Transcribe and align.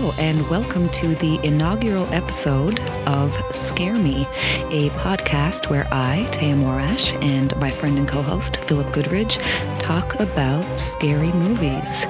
Hello, 0.00 0.14
and 0.18 0.48
welcome 0.48 0.88
to 0.88 1.14
the 1.16 1.38
inaugural 1.44 2.06
episode 2.06 2.80
of 3.06 3.36
Scare 3.54 3.98
Me, 3.98 4.26
a 4.70 4.88
podcast 4.96 5.68
where 5.68 5.86
I, 5.92 6.26
Taya 6.32 6.56
Morash, 6.56 7.12
and 7.22 7.54
my 7.56 7.70
friend 7.70 7.98
and 7.98 8.08
co 8.08 8.22
host, 8.22 8.56
Philip 8.64 8.86
Goodridge, 8.94 9.36
talk 9.78 10.18
about 10.18 10.80
scary 10.80 11.30
movies. 11.32 12.06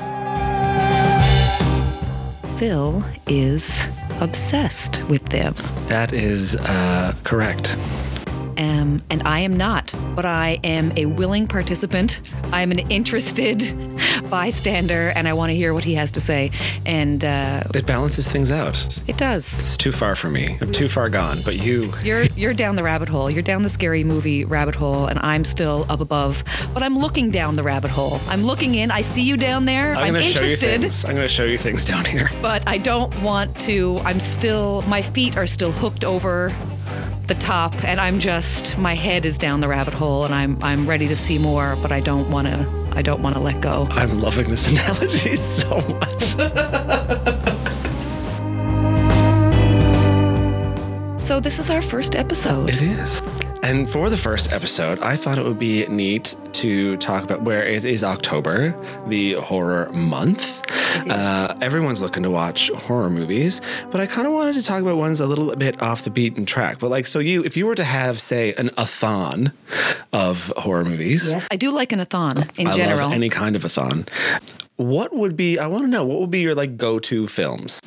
Phil 2.61 3.05
is 3.27 3.89
obsessed 4.21 5.03
with 5.09 5.25
them. 5.31 5.57
That 5.89 6.13
is 6.13 6.55
uh, 6.55 7.17
correct. 7.25 7.77
Um, 8.61 9.01
and 9.09 9.23
I 9.25 9.41
am 9.41 9.57
not, 9.57 9.95
but 10.15 10.27
I 10.27 10.61
am 10.63 10.93
a 10.95 11.07
willing 11.07 11.49
participant. 11.49 12.21
I'm 12.53 12.71
an 12.71 12.81
interested 12.91 13.63
bystander, 14.31 15.13
and 15.17 15.27
I 15.27 15.33
want 15.33 15.49
to 15.49 15.55
hear 15.57 15.73
what 15.73 15.83
he 15.83 15.95
has 15.95 16.11
to 16.13 16.21
say. 16.21 16.51
And 16.85 17.25
uh, 17.25 17.63
It 17.75 17.87
balances 17.87 18.29
things 18.29 18.51
out. 18.51 18.77
it 19.09 19.17
does. 19.17 19.59
It's 19.59 19.77
too 19.79 19.93
far 19.93 20.15
for 20.15 20.29
me. 20.29 20.59
I'm 20.61 20.73
too 20.73 20.89
far 20.89 21.09
gone. 21.09 21.41
But 21.43 21.57
you, 21.57 21.91
You're 22.03 22.25
you're 22.37 22.53
down 22.53 22.77
the 22.77 22.83
rabbit 22.83 23.09
hole. 23.09 23.31
You're 23.31 23.43
down 23.43 23.63
the 23.63 23.71
scary 23.71 24.05
movie 24.05 24.45
rabbit 24.45 24.75
hole, 24.75 25.07
and 25.07 25.19
I'm 25.21 25.45
still 25.45 25.87
up 25.89 26.01
above. 26.01 26.45
But 26.75 26.83
I'm 26.83 26.99
looking 26.99 27.31
down 27.31 27.55
the 27.55 27.63
rabbit 27.63 27.91
hole. 27.91 28.21
I'm 28.29 28.43
looking 28.45 28.75
in. 28.75 28.91
I 28.91 29.01
see 29.01 29.23
you 29.23 29.39
down 29.39 29.65
there. 29.65 29.95
I'm, 29.97 30.13
going 30.13 30.15
to 30.15 30.23
show 30.23 30.41
you 30.43 30.53
interested. 30.53 31.09
I'm 31.09 31.17
going 31.17 31.27
to 31.27 31.33
show 31.33 31.45
you 31.45 31.57
things 31.57 31.87
down 31.87 32.05
here. 32.05 32.31
but 32.43 32.69
I 32.69 32.77
don't 32.77 33.23
want 33.23 33.59
to. 33.61 34.01
I'm 34.05 34.21
still. 34.21 34.83
My 34.83 35.01
feet 35.01 35.39
are 35.39 35.47
still 35.47 35.73
hooked 35.73 36.05
over 36.05 36.55
the 37.31 37.35
top, 37.37 37.85
and 37.85 38.01
I'm 38.01 38.19
just. 38.19 38.77
My 38.77 38.97
head 38.97 39.25
is 39.25 39.39
down 39.39 39.61
the 39.61 39.69
rabbit 39.69 39.95
hole, 39.95 40.25
and 40.25 40.35
I'm 40.35 40.59
I'm 40.63 40.85
ready 40.85 41.07
to 41.07 41.15
see 41.15 41.39
more, 41.39 41.77
but 41.81 41.93
I 41.93 42.01
don't 42.01 42.29
want 42.29 42.49
to. 42.49 42.91
I 42.93 43.03
don't 43.03 43.23
want 43.23 43.37
to 43.37 43.41
let 43.41 43.61
go. 43.61 43.87
I'm 43.93 44.19
loving 44.21 44.51
this 44.51 44.69
analogy 44.73 45.37
so 45.37 45.81
much. 45.81 46.37
So 51.31 51.39
this 51.39 51.61
is 51.61 51.71
our 51.71 51.81
first 51.81 52.17
episode. 52.17 52.71
It 52.71 52.83
is. 52.83 53.23
And 53.63 53.89
for 53.89 54.11
the 54.11 54.17
first 54.17 54.53
episode, 54.53 54.99
I 54.99 55.15
thought 55.15 55.39
it 55.39 55.45
would 55.45 55.61
be 55.61 55.87
neat 55.87 56.35
to 56.55 56.97
talk 56.97 57.23
about 57.23 57.43
where 57.43 57.63
it 57.63 57.85
is 57.85 58.03
October, 58.03 58.75
the 59.07 59.35
horror 59.35 59.93
month. 59.93 60.61
Uh, 61.09 61.57
everyone's 61.61 62.03
looking 62.03 62.23
to 62.23 62.31
watch 62.31 62.71
horror 62.71 63.11
movies, 63.11 63.61
but 63.91 64.01
I 64.01 64.07
kind 64.07 64.27
of 64.27 64.33
wanted 64.33 64.55
to 64.55 64.63
talk 64.63 64.83
about 64.83 64.97
ones 64.97 65.21
a 65.21 65.27
little 65.27 65.55
bit 65.57 65.81
off 65.83 66.03
the 66.03 66.11
beaten 66.11 66.45
track. 66.45 66.79
But 66.79 66.91
like, 66.91 67.07
so 67.07 67.19
you, 67.19 67.45
if 67.45 67.57
you 67.57 67.67
were 67.67 67.75
to 67.75 67.85
have, 67.85 68.21
say, 68.21 68.55
an 68.55 68.71
a-thon 68.77 69.53
of 70.13 70.53
horror 70.57 70.85
movies, 70.85 71.35
I 71.51 71.57
do 71.57 71.71
like 71.71 71.93
an 71.93 72.01
athon 72.01 72.49
in 72.59 72.67
I 72.69 72.73
general. 72.73 73.13
any 73.13 73.29
kind 73.29 73.57
of 73.57 73.65
a-thon. 73.65 74.07
What 74.77 75.15
would 75.15 75.37
be? 75.37 75.59
I 75.59 75.67
want 75.67 75.85
to 75.85 75.91
know 75.91 76.05
what 76.05 76.21
would 76.21 76.31
be 76.31 76.41
your 76.41 76.55
like 76.55 76.77
go-to 76.77 77.27
films. 77.27 77.81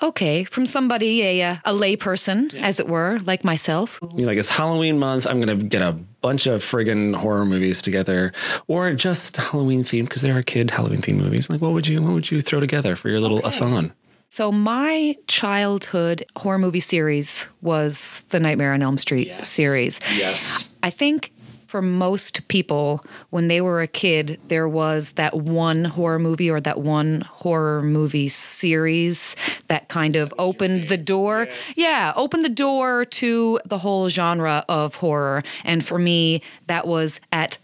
Okay, 0.00 0.44
from 0.44 0.64
somebody, 0.64 1.22
a, 1.40 1.60
a 1.64 1.72
lay 1.72 1.96
person, 1.96 2.52
as 2.58 2.78
it 2.78 2.86
were, 2.86 3.18
like 3.26 3.42
myself. 3.42 3.98
You're 4.14 4.28
like, 4.28 4.38
it's 4.38 4.48
Halloween 4.48 5.00
month. 5.00 5.26
I'm 5.26 5.40
going 5.40 5.58
to 5.58 5.64
get 5.64 5.82
a 5.82 5.98
bunch 6.20 6.46
of 6.46 6.62
friggin' 6.62 7.14
horror 7.14 7.44
movies 7.44 7.80
together 7.82 8.32
or 8.66 8.92
just 8.94 9.36
Halloween 9.36 9.84
themed 9.84 10.04
because 10.04 10.22
there 10.22 10.36
are 10.36 10.42
kid 10.42 10.70
Halloween 10.70 11.00
themed 11.00 11.18
movies. 11.18 11.48
Like, 11.48 11.60
what 11.60 11.72
would 11.72 11.86
you, 11.86 12.02
what 12.02 12.12
would 12.12 12.30
you 12.30 12.40
throw 12.40 12.60
together 12.60 12.96
for 12.96 13.08
your 13.08 13.20
little 13.20 13.44
a-thon? 13.44 13.92
So, 14.30 14.52
my 14.52 15.16
childhood 15.26 16.24
horror 16.36 16.58
movie 16.58 16.80
series 16.80 17.48
was 17.62 18.24
the 18.28 18.38
Nightmare 18.38 18.74
on 18.74 18.82
Elm 18.82 18.98
Street 18.98 19.32
series. 19.42 20.00
Yes. 20.14 20.68
I 20.82 20.90
think 20.90 21.32
for 21.68 21.82
most 21.82 22.48
people, 22.48 23.04
when 23.28 23.48
they 23.48 23.60
were 23.60 23.82
a 23.82 23.86
kid, 23.86 24.40
there 24.48 24.66
was 24.66 25.12
that 25.12 25.34
one 25.34 25.84
horror 25.84 26.18
movie 26.18 26.50
or 26.50 26.60
that 26.62 26.80
one 26.80 27.20
horror 27.20 27.82
movie 27.82 28.28
series 28.28 29.36
that 29.68 29.88
kind 29.88 30.16
of 30.16 30.32
opened 30.38 30.84
the 30.84 30.96
door. 30.96 31.46
Yeah, 31.76 32.14
opened 32.16 32.42
the 32.42 32.48
door 32.48 33.04
to 33.04 33.60
the 33.66 33.76
whole 33.78 34.08
genre 34.08 34.64
of 34.66 34.94
horror. 34.96 35.44
And 35.62 35.84
for 35.84 35.98
me, 35.98 36.40
that 36.68 36.86
was 36.86 37.20
at 37.32 37.58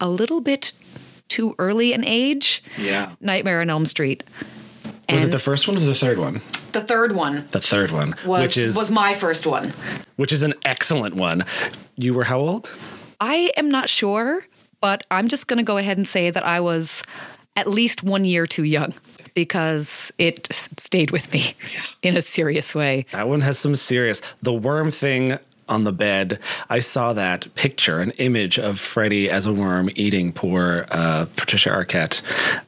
a 0.00 0.08
little 0.08 0.40
bit 0.40 0.72
too 1.26 1.56
early 1.58 1.92
an 1.92 2.04
age. 2.06 2.62
Yeah. 2.78 3.10
Nightmare 3.20 3.60
on 3.60 3.70
Elm 3.70 3.86
Street. 3.86 4.22
Was 5.10 5.24
it 5.24 5.30
the 5.32 5.38
first 5.40 5.66
one 5.66 5.76
or 5.76 5.80
the 5.80 5.94
third 5.94 6.18
one? 6.18 6.40
the 6.72 6.82
third 6.82 7.12
one 7.12 7.48
The 7.50 7.60
third 7.60 7.90
one, 7.90 8.14
was 8.24 8.42
which 8.42 8.58
is 8.58 8.76
was 8.76 8.90
my 8.90 9.14
first 9.14 9.46
one. 9.46 9.72
which 10.16 10.32
is 10.32 10.44
an 10.44 10.54
excellent 10.64 11.16
one. 11.16 11.44
You 11.96 12.14
were 12.14 12.24
how 12.24 12.38
old? 12.38 12.70
I 13.20 13.50
am 13.56 13.68
not 13.68 13.88
sure, 13.88 14.46
but 14.80 15.04
I'm 15.10 15.28
just 15.28 15.46
going 15.46 15.58
to 15.58 15.64
go 15.64 15.76
ahead 15.78 15.96
and 15.96 16.06
say 16.06 16.30
that 16.30 16.44
I 16.44 16.60
was 16.60 17.02
at 17.56 17.66
least 17.66 18.02
one 18.02 18.24
year 18.24 18.46
too 18.46 18.64
young 18.64 18.94
because 19.34 20.12
it 20.18 20.52
stayed 20.52 21.10
with 21.10 21.32
me 21.32 21.54
in 22.02 22.16
a 22.16 22.22
serious 22.22 22.74
way. 22.74 23.06
That 23.12 23.28
one 23.28 23.40
has 23.40 23.58
some 23.58 23.74
serious. 23.74 24.20
The 24.42 24.52
worm 24.52 24.90
thing 24.90 25.38
on 25.68 25.84
the 25.84 25.92
bed. 25.92 26.38
I 26.68 26.80
saw 26.80 27.12
that 27.12 27.52
picture, 27.54 28.00
an 28.00 28.10
image 28.12 28.58
of 28.58 28.78
Freddy 28.80 29.28
as 29.30 29.46
a 29.46 29.52
worm 29.52 29.90
eating 29.94 30.32
poor 30.32 30.86
uh, 30.90 31.26
Patricia 31.36 31.70
Arquette. 31.70 32.20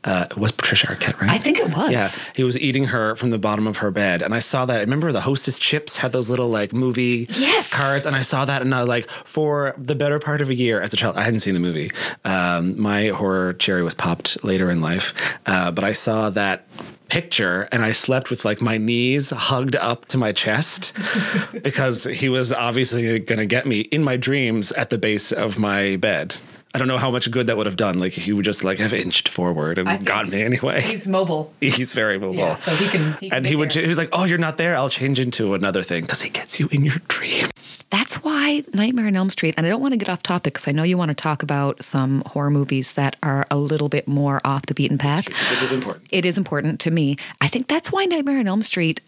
Uh, 0.04 0.26
it 0.30 0.36
was 0.36 0.52
Patricia 0.52 0.88
Arquette, 0.88 1.20
right? 1.20 1.30
I 1.30 1.38
think 1.38 1.58
it 1.58 1.74
was. 1.76 1.90
Yeah, 1.90 2.08
he 2.34 2.44
was 2.44 2.58
eating 2.58 2.84
her 2.84 3.16
from 3.16 3.30
the 3.30 3.38
bottom 3.38 3.66
of 3.66 3.78
her 3.78 3.90
bed, 3.90 4.22
and 4.22 4.34
I 4.34 4.38
saw 4.40 4.66
that. 4.66 4.76
I 4.78 4.80
remember 4.80 5.12
the 5.12 5.20
Hostess 5.20 5.58
chips 5.58 5.96
had 5.98 6.12
those 6.12 6.28
little 6.30 6.48
like 6.48 6.72
movie 6.72 7.26
Yes. 7.30 7.74
cards, 7.74 8.06
and 8.06 8.14
I 8.16 8.22
saw 8.22 8.44
that, 8.44 8.62
and 8.62 8.74
I 8.74 8.80
was 8.80 8.88
like, 8.88 9.08
for 9.24 9.74
the 9.78 9.94
better 9.94 10.18
part 10.18 10.40
of 10.40 10.48
a 10.48 10.54
year 10.54 10.80
as 10.80 10.92
a 10.92 10.96
child, 10.96 11.16
I 11.16 11.22
hadn't 11.22 11.40
seen 11.40 11.54
the 11.54 11.60
movie. 11.60 11.90
Um, 12.24 12.80
my 12.80 13.08
horror 13.08 13.52
cherry 13.54 13.82
was 13.82 13.94
popped 13.94 14.42
later 14.44 14.70
in 14.70 14.80
life, 14.80 15.14
uh, 15.46 15.70
but 15.70 15.84
I 15.84 15.92
saw 15.92 16.30
that 16.30 16.66
picture 17.10 17.68
and 17.72 17.82
I 17.82 17.92
slept 17.92 18.30
with 18.30 18.44
like 18.44 18.60
my 18.62 18.78
knees 18.78 19.30
hugged 19.30 19.76
up 19.76 20.06
to 20.06 20.18
my 20.18 20.32
chest 20.32 20.92
because 21.62 22.04
he 22.04 22.28
was 22.28 22.52
obviously 22.52 23.18
going 23.18 23.38
to 23.38 23.46
get 23.46 23.66
me 23.66 23.80
in 23.80 24.02
my 24.04 24.16
dreams 24.16 24.72
at 24.72 24.90
the 24.90 24.98
base 24.98 25.32
of 25.32 25.58
my 25.58 25.96
bed. 25.96 26.36
I 26.72 26.78
don't 26.78 26.86
know 26.86 26.98
how 26.98 27.10
much 27.10 27.28
good 27.32 27.48
that 27.48 27.56
would 27.56 27.66
have 27.66 27.74
done. 27.76 27.98
Like 27.98 28.12
he 28.12 28.32
would 28.32 28.44
just 28.44 28.62
like 28.62 28.78
have 28.78 28.92
inched 28.92 29.26
forward 29.28 29.76
and 29.78 30.06
got 30.06 30.28
me 30.28 30.40
anyway. 30.40 30.80
He's 30.82 31.04
mobile. 31.04 31.52
He's 31.60 31.92
very 31.92 32.16
mobile. 32.16 32.36
Yeah, 32.36 32.54
so 32.54 32.70
he 32.76 32.88
can- 32.88 33.14
he 33.14 33.28
can 33.28 33.38
and 33.38 33.46
he 33.46 33.56
would. 33.56 33.72
there. 33.72 33.82
He 33.82 33.88
was 33.88 33.98
like, 33.98 34.10
"Oh, 34.12 34.24
you're 34.24 34.38
not 34.38 34.56
there. 34.56 34.76
I'll 34.76 34.88
change 34.88 35.18
into 35.18 35.54
another 35.54 35.82
thing 35.82 36.02
because 36.02 36.22
he 36.22 36.30
gets 36.30 36.60
you 36.60 36.68
in 36.70 36.84
your 36.84 36.98
dreams." 37.08 37.50
That's 37.90 38.16
why 38.16 38.62
Nightmare 38.72 39.08
on 39.08 39.16
Elm 39.16 39.30
Street, 39.30 39.54
and 39.56 39.66
I 39.66 39.70
don't 39.70 39.80
want 39.80 39.92
to 39.92 39.98
get 39.98 40.08
off 40.08 40.22
topic 40.22 40.54
because 40.54 40.68
I 40.68 40.72
know 40.72 40.84
you 40.84 40.96
want 40.96 41.10
to 41.10 41.14
talk 41.14 41.42
about 41.42 41.82
some 41.82 42.22
horror 42.26 42.50
movies 42.50 42.92
that 42.94 43.16
are 43.22 43.46
a 43.50 43.56
little 43.56 43.88
bit 43.88 44.06
more 44.06 44.40
off 44.44 44.66
the 44.66 44.74
beaten 44.74 44.96
path. 44.96 45.26
This 45.26 45.62
is 45.62 45.72
important. 45.72 46.06
it 46.10 46.24
is 46.24 46.38
important 46.38 46.80
to 46.80 46.90
me. 46.90 47.16
I 47.40 47.48
think 47.48 47.66
that's 47.66 47.90
why 47.90 48.04
Nightmare 48.04 48.38
on 48.38 48.48
Elm 48.48 48.62
Street 48.62 49.00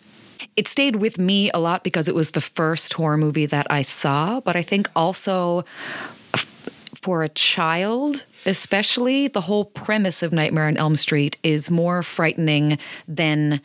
it 0.57 0.67
stayed 0.67 0.97
with 0.97 1.19
me 1.19 1.51
a 1.53 1.59
lot 1.59 1.85
because 1.85 2.09
it 2.09 2.15
was 2.15 2.33
the 2.33 2.41
first 2.41 2.93
horror 2.95 3.17
movie 3.17 3.47
that 3.47 3.67
I 3.71 3.83
saw, 3.83 4.41
but 4.41 4.57
I 4.57 4.63
think 4.63 4.91
also 4.97 5.65
for 7.03 7.23
a 7.25 7.29
child, 7.29 8.27
especially, 8.47 9.27
the 9.29 9.41
whole 9.41 9.65
premise 9.65 10.23
of 10.23 10.33
Nightmare 10.33 10.69
on 10.69 10.77
Elm 10.77 10.95
Street 10.97 11.37
is 11.43 11.71
more 11.71 12.03
frightening 12.03 12.79
than 13.09 13.61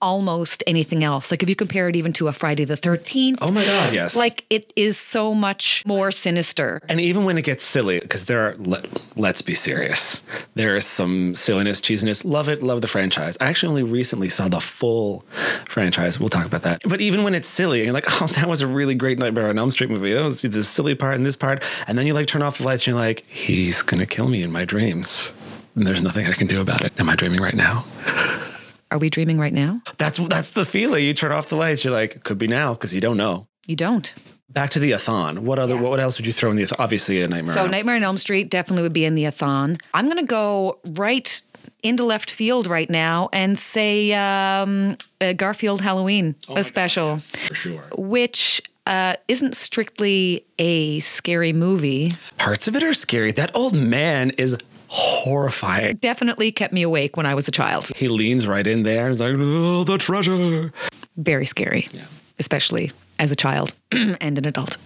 almost 0.00 0.62
anything 0.66 1.02
else. 1.04 1.30
Like 1.30 1.42
if 1.42 1.48
you 1.48 1.56
compare 1.56 1.88
it 1.88 1.96
even 1.96 2.12
to 2.14 2.28
a 2.28 2.32
Friday 2.32 2.64
the 2.64 2.76
13th, 2.76 3.38
Oh 3.40 3.50
my 3.50 3.64
god, 3.64 3.92
yes. 3.92 4.14
like 4.16 4.44
it 4.50 4.72
is 4.76 4.98
so 4.98 5.34
much 5.34 5.82
more 5.86 6.10
sinister. 6.10 6.80
And 6.88 7.00
even 7.00 7.24
when 7.24 7.36
it 7.38 7.42
gets 7.42 7.64
silly, 7.64 7.98
because 8.00 8.26
there 8.26 8.40
are, 8.40 8.54
let, 8.58 8.86
let's 9.16 9.42
be 9.42 9.54
serious, 9.54 10.22
there 10.54 10.76
is 10.76 10.86
some 10.86 11.34
silliness, 11.34 11.80
cheesiness. 11.80 12.24
Love 12.24 12.48
it, 12.48 12.62
love 12.62 12.80
the 12.80 12.86
franchise. 12.88 13.36
I 13.40 13.48
actually 13.48 13.70
only 13.70 13.82
recently 13.82 14.28
saw 14.28 14.48
the 14.48 14.60
full 14.60 15.24
franchise. 15.66 16.18
We'll 16.20 16.28
talk 16.28 16.46
about 16.46 16.62
that. 16.62 16.82
But 16.88 17.00
even 17.00 17.24
when 17.24 17.34
it's 17.34 17.48
silly, 17.48 17.78
and 17.80 17.86
you're 17.86 17.94
like, 17.94 18.06
oh, 18.22 18.26
that 18.28 18.48
was 18.48 18.60
a 18.60 18.66
really 18.66 18.94
great 18.94 19.18
Nightmare 19.18 19.48
on 19.48 19.58
Elm 19.58 19.70
Street 19.70 19.90
movie. 19.90 20.12
That 20.12 20.24
was 20.24 20.42
the 20.42 20.62
silly 20.64 20.94
part 20.94 21.16
and 21.16 21.26
this 21.26 21.36
part. 21.36 21.62
And 21.86 21.98
then 21.98 22.06
you 22.06 22.14
like 22.14 22.26
turn 22.26 22.42
off 22.42 22.58
the 22.58 22.64
lights 22.64 22.82
and 22.86 22.92
you're 22.94 23.00
like, 23.00 23.24
he's 23.28 23.82
going 23.82 24.00
to 24.00 24.06
kill 24.06 24.28
me 24.28 24.42
in 24.42 24.52
my 24.52 24.64
dreams. 24.64 25.32
And 25.74 25.86
there's 25.86 26.00
nothing 26.00 26.26
I 26.26 26.32
can 26.32 26.46
do 26.46 26.60
about 26.60 26.82
it. 26.82 26.92
Am 27.00 27.08
I 27.08 27.14
dreaming 27.16 27.40
right 27.40 27.54
now? 27.54 27.84
Are 28.90 28.98
we 28.98 29.10
dreaming 29.10 29.38
right 29.38 29.52
now? 29.52 29.82
That's 29.98 30.18
that's 30.18 30.50
the 30.50 30.64
feeling. 30.64 31.04
You 31.04 31.14
turn 31.14 31.32
off 31.32 31.48
the 31.48 31.56
lights, 31.56 31.84
you're 31.84 31.92
like, 31.92 32.22
could 32.24 32.38
be 32.38 32.46
now 32.48 32.72
because 32.72 32.94
you 32.94 33.00
don't 33.00 33.16
know. 33.16 33.46
You 33.66 33.76
don't. 33.76 34.12
Back 34.50 34.70
to 34.70 34.78
the 34.78 34.92
athon. 34.92 35.40
What 35.40 35.58
other? 35.58 35.76
What 35.76 36.00
else 36.00 36.18
would 36.18 36.26
you 36.26 36.32
throw 36.32 36.50
in 36.50 36.56
the? 36.56 36.62
Athon? 36.64 36.76
Obviously, 36.78 37.20
a 37.20 37.28
nightmare. 37.28 37.54
So 37.54 37.64
on- 37.64 37.70
Nightmare 37.70 37.96
on 37.96 38.02
Elm 38.02 38.16
Street 38.16 38.50
definitely 38.50 38.82
would 38.82 38.94
be 38.94 39.04
in 39.04 39.14
the 39.14 39.24
athon. 39.26 39.78
I'm 39.92 40.06
going 40.06 40.16
to 40.16 40.22
go 40.24 40.78
right 40.86 41.42
into 41.82 42.02
left 42.04 42.30
field 42.30 42.66
right 42.66 42.88
now 42.88 43.28
and 43.32 43.58
say 43.58 44.12
um, 44.14 44.96
Garfield 45.36 45.82
Halloween, 45.82 46.34
a 46.48 46.64
special, 46.64 47.18
for 47.18 47.54
sure. 47.54 47.84
which 47.96 48.62
uh, 48.86 49.14
isn't 49.28 49.54
strictly 49.54 50.46
a 50.58 50.98
scary 51.00 51.52
movie. 51.52 52.16
Parts 52.38 52.68
of 52.68 52.74
it 52.74 52.82
are 52.82 52.94
scary. 52.94 53.32
That 53.32 53.54
old 53.54 53.74
man 53.74 54.30
is 54.38 54.56
horrifying. 54.88 55.96
Definitely 55.96 56.52
kept 56.52 56.72
me 56.72 56.82
awake 56.82 57.16
when 57.16 57.26
I 57.26 57.34
was 57.34 57.48
a 57.48 57.50
child. 57.52 57.90
He 57.96 58.08
leans 58.08 58.46
right 58.46 58.66
in 58.66 58.82
there 58.82 59.06
and 59.06 59.14
is 59.14 59.20
like, 59.20 59.34
oh, 59.36 59.84
the 59.84 59.98
treasure. 59.98 60.72
Very 61.16 61.46
scary, 61.46 61.88
yeah. 61.92 62.04
especially 62.38 62.92
as 63.18 63.32
a 63.32 63.36
child 63.36 63.72
and 63.92 64.38
an 64.38 64.46
adult. 64.46 64.76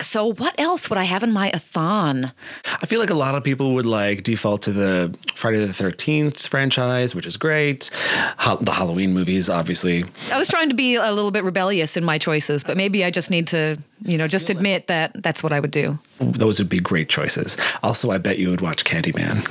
So, 0.00 0.32
what 0.34 0.58
else 0.60 0.88
would 0.90 0.98
I 0.98 1.04
have 1.04 1.22
in 1.22 1.32
my 1.32 1.50
athon? 1.50 2.32
I 2.80 2.86
feel 2.86 3.00
like 3.00 3.10
a 3.10 3.14
lot 3.14 3.34
of 3.34 3.42
people 3.42 3.74
would 3.74 3.86
like 3.86 4.22
default 4.22 4.62
to 4.62 4.72
the 4.72 5.16
Friday 5.34 5.58
the 5.64 5.72
13th 5.72 6.46
franchise, 6.48 7.14
which 7.14 7.26
is 7.26 7.36
great. 7.36 7.90
Ha- 8.38 8.56
the 8.60 8.72
Halloween 8.72 9.12
movies, 9.14 9.48
obviously. 9.48 10.04
I 10.30 10.38
was 10.38 10.48
trying 10.48 10.68
to 10.68 10.74
be 10.74 10.94
a 10.94 11.10
little 11.12 11.30
bit 11.30 11.44
rebellious 11.44 11.96
in 11.96 12.04
my 12.04 12.18
choices, 12.18 12.62
but 12.64 12.76
maybe 12.76 13.04
I 13.04 13.10
just 13.10 13.30
need 13.30 13.46
to, 13.48 13.78
you 14.04 14.18
know, 14.18 14.26
just 14.28 14.50
admit 14.50 14.86
that 14.88 15.12
that's 15.22 15.42
what 15.42 15.52
I 15.52 15.60
would 15.60 15.70
do. 15.70 15.98
Those 16.18 16.58
would 16.58 16.68
be 16.68 16.80
great 16.80 17.08
choices. 17.08 17.56
Also, 17.82 18.10
I 18.10 18.18
bet 18.18 18.38
you 18.38 18.50
would 18.50 18.60
watch 18.60 18.84
Candyman. 18.84 19.46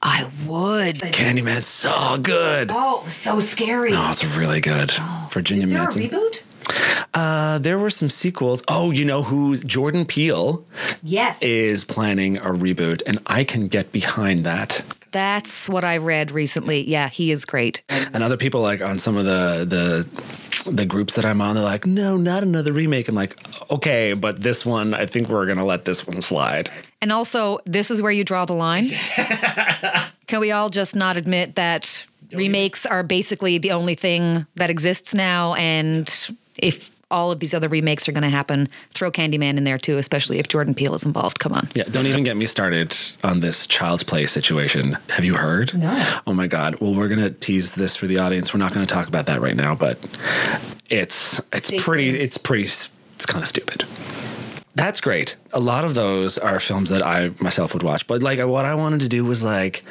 I 0.00 0.30
would. 0.46 1.00
Candyman's 1.00 1.66
so 1.66 2.18
good. 2.22 2.70
Oh, 2.72 3.04
so 3.08 3.40
scary. 3.40 3.90
No, 3.90 4.10
it's 4.10 4.24
really 4.24 4.60
good. 4.60 4.92
Oh. 4.98 5.28
Virginia 5.32 5.64
Is 5.64 5.70
there 5.70 5.82
a 5.82 5.86
Madsen. 5.86 6.10
reboot? 6.10 6.42
Uh, 7.18 7.58
there 7.58 7.78
were 7.80 7.90
some 7.90 8.08
sequels. 8.10 8.62
Oh, 8.68 8.92
you 8.92 9.04
know 9.04 9.22
who's 9.24 9.64
Jordan 9.64 10.04
Peele 10.04 10.64
Yes. 11.02 11.42
is 11.42 11.82
planning 11.82 12.36
a 12.36 12.50
reboot, 12.50 13.02
and 13.06 13.18
I 13.26 13.42
can 13.42 13.66
get 13.66 13.90
behind 13.90 14.44
that. 14.46 14.82
That's 15.10 15.68
what 15.68 15.82
I 15.84 15.96
read 15.96 16.30
recently. 16.30 16.88
Yeah, 16.88 17.08
he 17.08 17.32
is 17.32 17.44
great. 17.44 17.82
And 17.88 18.22
other 18.22 18.36
people 18.36 18.60
like 18.60 18.80
on 18.82 18.98
some 19.00 19.16
of 19.16 19.24
the 19.24 19.64
the 19.66 20.70
the 20.70 20.86
groups 20.86 21.14
that 21.16 21.24
I'm 21.24 21.40
on, 21.40 21.54
they're 21.56 21.64
like, 21.64 21.86
no, 21.86 22.16
not 22.16 22.42
another 22.44 22.72
remake. 22.72 23.08
I'm 23.08 23.14
like, 23.16 23.36
okay, 23.70 24.12
but 24.12 24.42
this 24.42 24.64
one, 24.64 24.94
I 24.94 25.06
think 25.06 25.28
we're 25.28 25.46
gonna 25.46 25.64
let 25.64 25.86
this 25.86 26.06
one 26.06 26.20
slide. 26.22 26.70
And 27.00 27.10
also, 27.10 27.58
this 27.64 27.90
is 27.90 28.00
where 28.00 28.12
you 28.12 28.22
draw 28.22 28.44
the 28.44 28.52
line. 28.52 28.90
Can 30.28 30.38
we 30.40 30.52
all 30.52 30.68
just 30.68 30.94
not 30.94 31.16
admit 31.16 31.54
that 31.56 32.06
remakes 32.32 32.84
are 32.86 33.02
basically 33.02 33.58
the 33.58 33.72
only 33.72 33.94
thing 33.96 34.46
that 34.56 34.68
exists 34.70 35.14
now? 35.14 35.54
And 35.54 36.06
if 36.58 36.90
all 37.10 37.30
of 37.32 37.40
these 37.40 37.54
other 37.54 37.68
remakes 37.68 38.08
are 38.08 38.12
going 38.12 38.22
to 38.22 38.28
happen, 38.28 38.68
throw 38.90 39.10
Candyman 39.10 39.56
in 39.56 39.64
there 39.64 39.78
too, 39.78 39.96
especially 39.98 40.38
if 40.38 40.48
Jordan 40.48 40.74
Peele 40.74 40.94
is 40.94 41.04
involved. 41.04 41.38
Come 41.38 41.52
on. 41.52 41.68
Yeah, 41.74 41.84
don't 41.84 42.06
even 42.06 42.24
get 42.24 42.36
me 42.36 42.46
started 42.46 42.96
on 43.24 43.40
this 43.40 43.66
child's 43.66 44.02
play 44.02 44.26
situation. 44.26 44.96
Have 45.10 45.24
you 45.24 45.34
heard? 45.36 45.72
No. 45.74 46.18
Oh 46.26 46.32
my 46.32 46.46
god. 46.46 46.76
Well, 46.80 46.94
we're 46.94 47.08
gonna 47.08 47.30
tease 47.30 47.72
this 47.72 47.96
for 47.96 48.06
the 48.06 48.18
audience. 48.18 48.52
We're 48.52 48.58
not 48.58 48.72
gonna 48.74 48.86
talk 48.86 49.08
about 49.08 49.26
that 49.26 49.40
right 49.40 49.56
now, 49.56 49.74
but 49.74 49.98
it's 50.90 51.40
it's 51.52 51.68
Stay 51.68 51.78
pretty 51.78 52.10
tuned. 52.10 52.22
it's 52.22 52.38
pretty 52.38 52.62
it's 52.64 53.26
kind 53.26 53.42
of 53.42 53.48
stupid. 53.48 53.84
That's 54.78 55.00
great. 55.00 55.34
A 55.52 55.58
lot 55.58 55.84
of 55.84 55.94
those 55.94 56.38
are 56.38 56.60
films 56.60 56.90
that 56.90 57.04
I 57.04 57.32
myself 57.40 57.74
would 57.74 57.82
watch. 57.82 58.06
But 58.06 58.22
like 58.22 58.38
what 58.38 58.64
I 58.64 58.76
wanted 58.76 59.00
to 59.00 59.08
do 59.08 59.24
was 59.24 59.42
like 59.42 59.82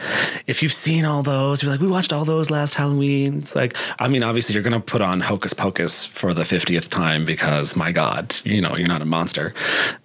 if 0.48 0.64
you've 0.64 0.72
seen 0.72 1.04
all 1.04 1.24
those, 1.24 1.62
you're 1.62 1.70
like, 1.70 1.82
we 1.82 1.90
watched 1.90 2.14
all 2.14 2.24
those 2.24 2.50
last 2.50 2.76
Halloween. 2.76 3.40
It's 3.40 3.54
like 3.54 3.76
I 4.00 4.08
mean, 4.08 4.24
obviously 4.24 4.54
you're 4.54 4.64
gonna 4.64 4.80
put 4.80 5.02
on 5.02 5.20
Hocus 5.20 5.54
Pocus 5.54 6.06
for 6.06 6.34
the 6.34 6.44
50th 6.44 6.88
time 6.88 7.26
because 7.26 7.76
my 7.76 7.92
God, 7.92 8.38
you 8.46 8.62
know, 8.62 8.78
you're 8.78 8.88
not 8.88 9.02
a 9.02 9.06
monster. 9.06 9.54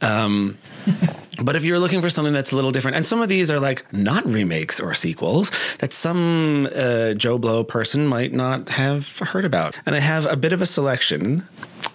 Um 0.00 0.58
but 1.44 1.54
if 1.54 1.64
you're 1.64 1.78
looking 1.78 2.00
for 2.00 2.10
something 2.10 2.34
that's 2.34 2.50
a 2.50 2.56
little 2.56 2.72
different, 2.72 2.96
and 2.96 3.06
some 3.06 3.22
of 3.22 3.28
these 3.28 3.52
are 3.52 3.60
like 3.60 3.90
not 3.92 4.26
remakes 4.26 4.80
or 4.80 4.94
sequels 4.94 5.52
that 5.78 5.92
some 5.92 6.68
uh, 6.74 7.14
Joe 7.14 7.38
Blow 7.38 7.62
person 7.62 8.08
might 8.08 8.32
not 8.32 8.68
have 8.70 9.18
heard 9.18 9.44
about, 9.44 9.78
and 9.86 9.94
I 9.94 10.00
have 10.00 10.26
a 10.26 10.34
bit 10.36 10.52
of 10.52 10.60
a 10.60 10.66
selection 10.66 11.44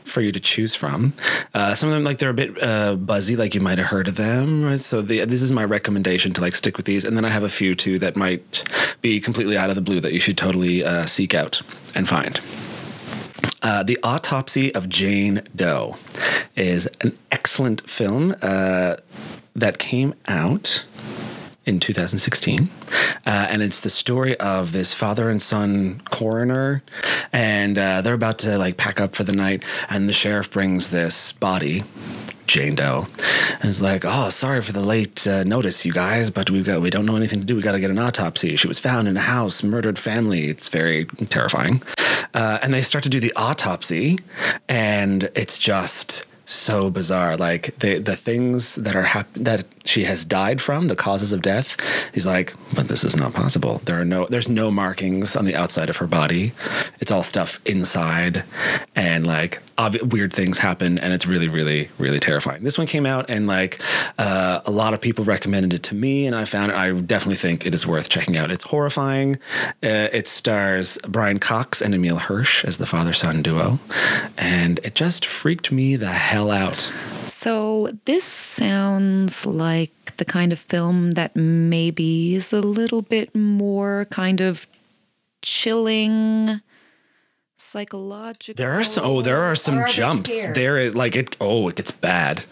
for 0.07 0.21
you 0.21 0.31
to 0.31 0.39
choose 0.39 0.75
from. 0.75 1.13
Uh, 1.53 1.75
some 1.75 1.89
of 1.89 1.95
them, 1.95 2.03
like 2.03 2.17
they're 2.17 2.29
a 2.29 2.33
bit 2.33 2.61
uh, 2.61 2.95
buzzy, 2.95 3.35
like 3.35 3.53
you 3.53 3.61
might 3.61 3.77
have 3.77 3.87
heard 3.87 4.07
of 4.07 4.15
them. 4.15 4.63
Right? 4.63 4.79
So 4.79 5.01
the, 5.01 5.25
this 5.25 5.41
is 5.41 5.51
my 5.51 5.63
recommendation 5.63 6.33
to 6.33 6.41
like 6.41 6.55
stick 6.55 6.77
with 6.77 6.85
these, 6.85 7.05
and 7.05 7.15
then 7.17 7.25
I 7.25 7.29
have 7.29 7.43
a 7.43 7.49
few 7.49 7.75
too 7.75 7.99
that 7.99 8.15
might 8.15 8.63
be 9.01 9.19
completely 9.19 9.57
out 9.57 9.69
of 9.69 9.75
the 9.75 9.81
blue 9.81 9.99
that 9.99 10.13
you 10.13 10.19
should 10.19 10.37
totally 10.37 10.83
uh, 10.83 11.05
seek 11.05 11.33
out 11.33 11.61
and 11.95 12.07
find. 12.07 12.39
Uh, 13.61 13.83
the 13.83 13.97
Autopsy 14.03 14.73
of 14.73 14.87
Jane 14.87 15.41
Doe 15.55 15.97
is 16.55 16.87
an 17.01 17.17
excellent 17.31 17.87
film 17.89 18.35
uh, 18.41 18.95
that 19.55 19.79
came 19.79 20.13
out 20.27 20.83
in 21.67 21.79
2016. 21.79 22.69
Uh, 23.25 23.29
and 23.49 23.61
it's 23.61 23.81
the 23.81 23.89
story 23.89 24.39
of 24.39 24.71
this 24.71 24.93
father 24.93 25.29
and 25.29 25.41
son 25.41 26.01
coroner. 26.09 26.81
And 27.31 27.77
uh, 27.77 28.01
they're 28.01 28.13
about 28.13 28.39
to 28.39 28.57
like 28.57 28.77
pack 28.77 28.99
up 28.99 29.13
for 29.13 29.23
the 29.23 29.33
night. 29.33 29.63
And 29.89 30.09
the 30.09 30.13
sheriff 30.13 30.49
brings 30.49 30.89
this 30.89 31.33
body. 31.33 31.83
Jane 32.47 32.75
Doe 32.75 33.07
and 33.59 33.65
is 33.65 33.81
like, 33.81 34.03
oh, 34.05 34.29
sorry 34.29 34.61
for 34.61 34.71
the 34.71 34.81
late 34.81 35.27
uh, 35.27 35.43
notice, 35.43 35.85
you 35.85 35.91
guys, 35.91 36.31
but 36.31 36.49
we've 36.49 36.65
got 36.65 36.81
we 36.81 36.89
don't 36.89 37.05
know 37.05 37.17
anything 37.17 37.41
to 37.41 37.45
do. 37.45 37.57
We 37.57 37.61
got 37.61 37.73
to 37.73 37.79
get 37.81 37.91
an 37.91 37.99
autopsy. 37.99 38.55
She 38.55 38.69
was 38.69 38.79
found 38.79 39.09
in 39.09 39.17
a 39.17 39.21
house, 39.21 39.61
murdered 39.63 39.99
family. 39.99 40.45
It's 40.45 40.69
very 40.69 41.05
terrifying. 41.27 41.83
Uh, 42.33 42.59
and 42.61 42.73
they 42.73 42.81
start 42.81 43.03
to 43.03 43.09
do 43.09 43.19
the 43.19 43.33
autopsy, 43.35 44.17
and 44.69 45.29
it's 45.35 45.57
just 45.57 46.25
so 46.47 46.89
bizarre. 46.89 47.35
Like 47.37 47.77
the 47.79 47.99
the 47.99 48.15
things 48.15 48.75
that 48.75 48.95
are 48.95 49.03
hap- 49.03 49.33
that 49.33 49.65
she 49.83 50.05
has 50.05 50.25
died 50.25 50.61
from, 50.61 50.87
the 50.87 50.95
causes 50.95 51.33
of 51.33 51.41
death. 51.41 51.77
He's 52.13 52.25
like, 52.25 52.53
but 52.73 52.87
this 52.87 53.03
is 53.03 53.15
not 53.15 53.33
possible. 53.33 53.81
There 53.85 53.99
are 53.99 54.05
no 54.05 54.25
there's 54.27 54.49
no 54.49 54.71
markings 54.71 55.35
on 55.35 55.45
the 55.45 55.55
outside 55.55 55.89
of 55.89 55.97
her 55.97 56.07
body. 56.07 56.53
It's 56.99 57.11
all 57.11 57.23
stuff 57.23 57.59
inside, 57.65 58.43
and 58.95 59.27
like 59.27 59.61
obvi- 59.77 60.01
weird 60.11 60.31
things 60.31 60.57
happen, 60.57 60.97
and 60.99 61.13
it's 61.13 61.25
really 61.25 61.49
really 61.49 61.89
really 61.97 62.19
terrifying. 62.19 62.63
This 62.63 62.77
one 62.77 62.87
came 62.87 63.05
out, 63.05 63.29
and 63.29 63.45
like 63.45 63.81
uh, 64.17 64.61
a 64.65 64.71
lot 64.71 64.93
of 64.93 65.01
people 65.01 65.25
recommended 65.25 65.73
it 65.73 65.83
to 65.83 65.95
me, 65.95 66.25
and 66.25 66.35
I 66.35 66.45
found 66.45 66.71
it. 66.71 66.75
I 66.75 66.93
definitely 66.93 67.35
think 67.35 67.65
it 67.65 67.73
is 67.73 67.85
worth 67.85 68.07
checking 68.09 68.37
out. 68.37 68.51
It's 68.51 68.63
horrifying. 68.63 69.35
Uh, 69.83 70.07
it 70.13 70.27
stars 70.29 70.97
Brian 71.07 71.39
Cox 71.39 71.81
and 71.81 71.93
Emile 71.93 72.19
Hirsch 72.19 72.63
as 72.63 72.77
the 72.77 72.85
father 72.85 73.11
son 73.11 73.41
duo, 73.41 73.79
and 74.37 74.79
it 74.83 74.95
just 74.95 75.25
freaked 75.25 75.73
me 75.73 75.97
the 75.97 76.07
hell 76.07 76.36
out. 76.45 76.91
So 77.27 77.89
this 78.05 78.23
sounds 78.23 79.45
like 79.45 79.91
the 80.17 80.25
kind 80.25 80.53
of 80.53 80.59
film 80.59 81.11
that 81.11 81.35
maybe 81.35 82.35
is 82.35 82.53
a 82.53 82.61
little 82.61 83.01
bit 83.01 83.35
more 83.35 84.05
kind 84.11 84.41
of 84.41 84.67
chilling, 85.41 86.61
psychological. 87.57 88.61
There 88.61 88.71
are 88.71 88.83
some, 88.83 89.03
oh, 89.05 89.21
there 89.21 89.41
are 89.41 89.55
some 89.55 89.79
are 89.79 89.87
jumps. 89.87 90.47
There 90.47 90.77
is 90.77 90.95
like 90.95 91.15
it. 91.15 91.35
Oh, 91.41 91.67
it 91.67 91.75
gets 91.75 91.91
bad. 91.91 92.45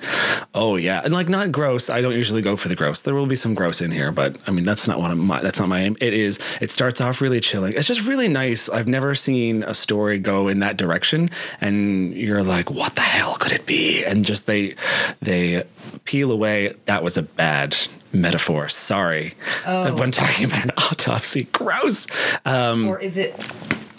Oh 0.53 0.75
yeah, 0.75 1.01
and 1.03 1.13
like 1.13 1.29
not 1.29 1.51
gross. 1.51 1.89
I 1.89 2.01
don't 2.01 2.13
usually 2.13 2.41
go 2.41 2.55
for 2.55 2.67
the 2.67 2.75
gross. 2.75 3.01
There 3.01 3.13
will 3.13 3.27
be 3.27 3.35
some 3.35 3.53
gross 3.53 3.81
in 3.81 3.91
here, 3.91 4.11
but 4.11 4.37
I 4.47 4.51
mean 4.51 4.63
that's 4.65 4.87
not 4.87 4.99
what 4.99 5.11
I'm. 5.11 5.19
My, 5.19 5.41
that's 5.41 5.59
not 5.59 5.69
my 5.69 5.79
aim. 5.81 5.95
It 6.01 6.13
is. 6.13 6.39
It 6.59 6.71
starts 6.71 6.99
off 6.99 7.21
really 7.21 7.39
chilling. 7.39 7.73
It's 7.73 7.87
just 7.87 8.07
really 8.07 8.27
nice. 8.27 8.67
I've 8.67 8.87
never 8.87 9.15
seen 9.15 9.63
a 9.63 9.73
story 9.73 10.19
go 10.19 10.47
in 10.47 10.59
that 10.59 10.77
direction, 10.77 11.29
and 11.61 12.13
you're 12.13 12.43
like, 12.43 12.69
what 12.71 12.95
the 12.95 13.01
hell 13.01 13.35
could 13.35 13.51
it 13.51 13.65
be? 13.65 14.03
And 14.03 14.25
just 14.25 14.47
they 14.47 14.75
they 15.21 15.63
peel 16.03 16.31
away. 16.31 16.73
That 16.85 17.03
was 17.03 17.17
a 17.17 17.23
bad 17.23 17.77
metaphor. 18.11 18.69
Sorry. 18.69 19.35
Oh. 19.65 19.95
When 19.95 20.11
talking 20.11 20.45
about 20.45 20.63
an 20.65 20.71
autopsy, 20.77 21.43
gross. 21.51 22.07
Um, 22.45 22.87
Or 22.87 22.99
is 22.99 23.17
it? 23.17 23.35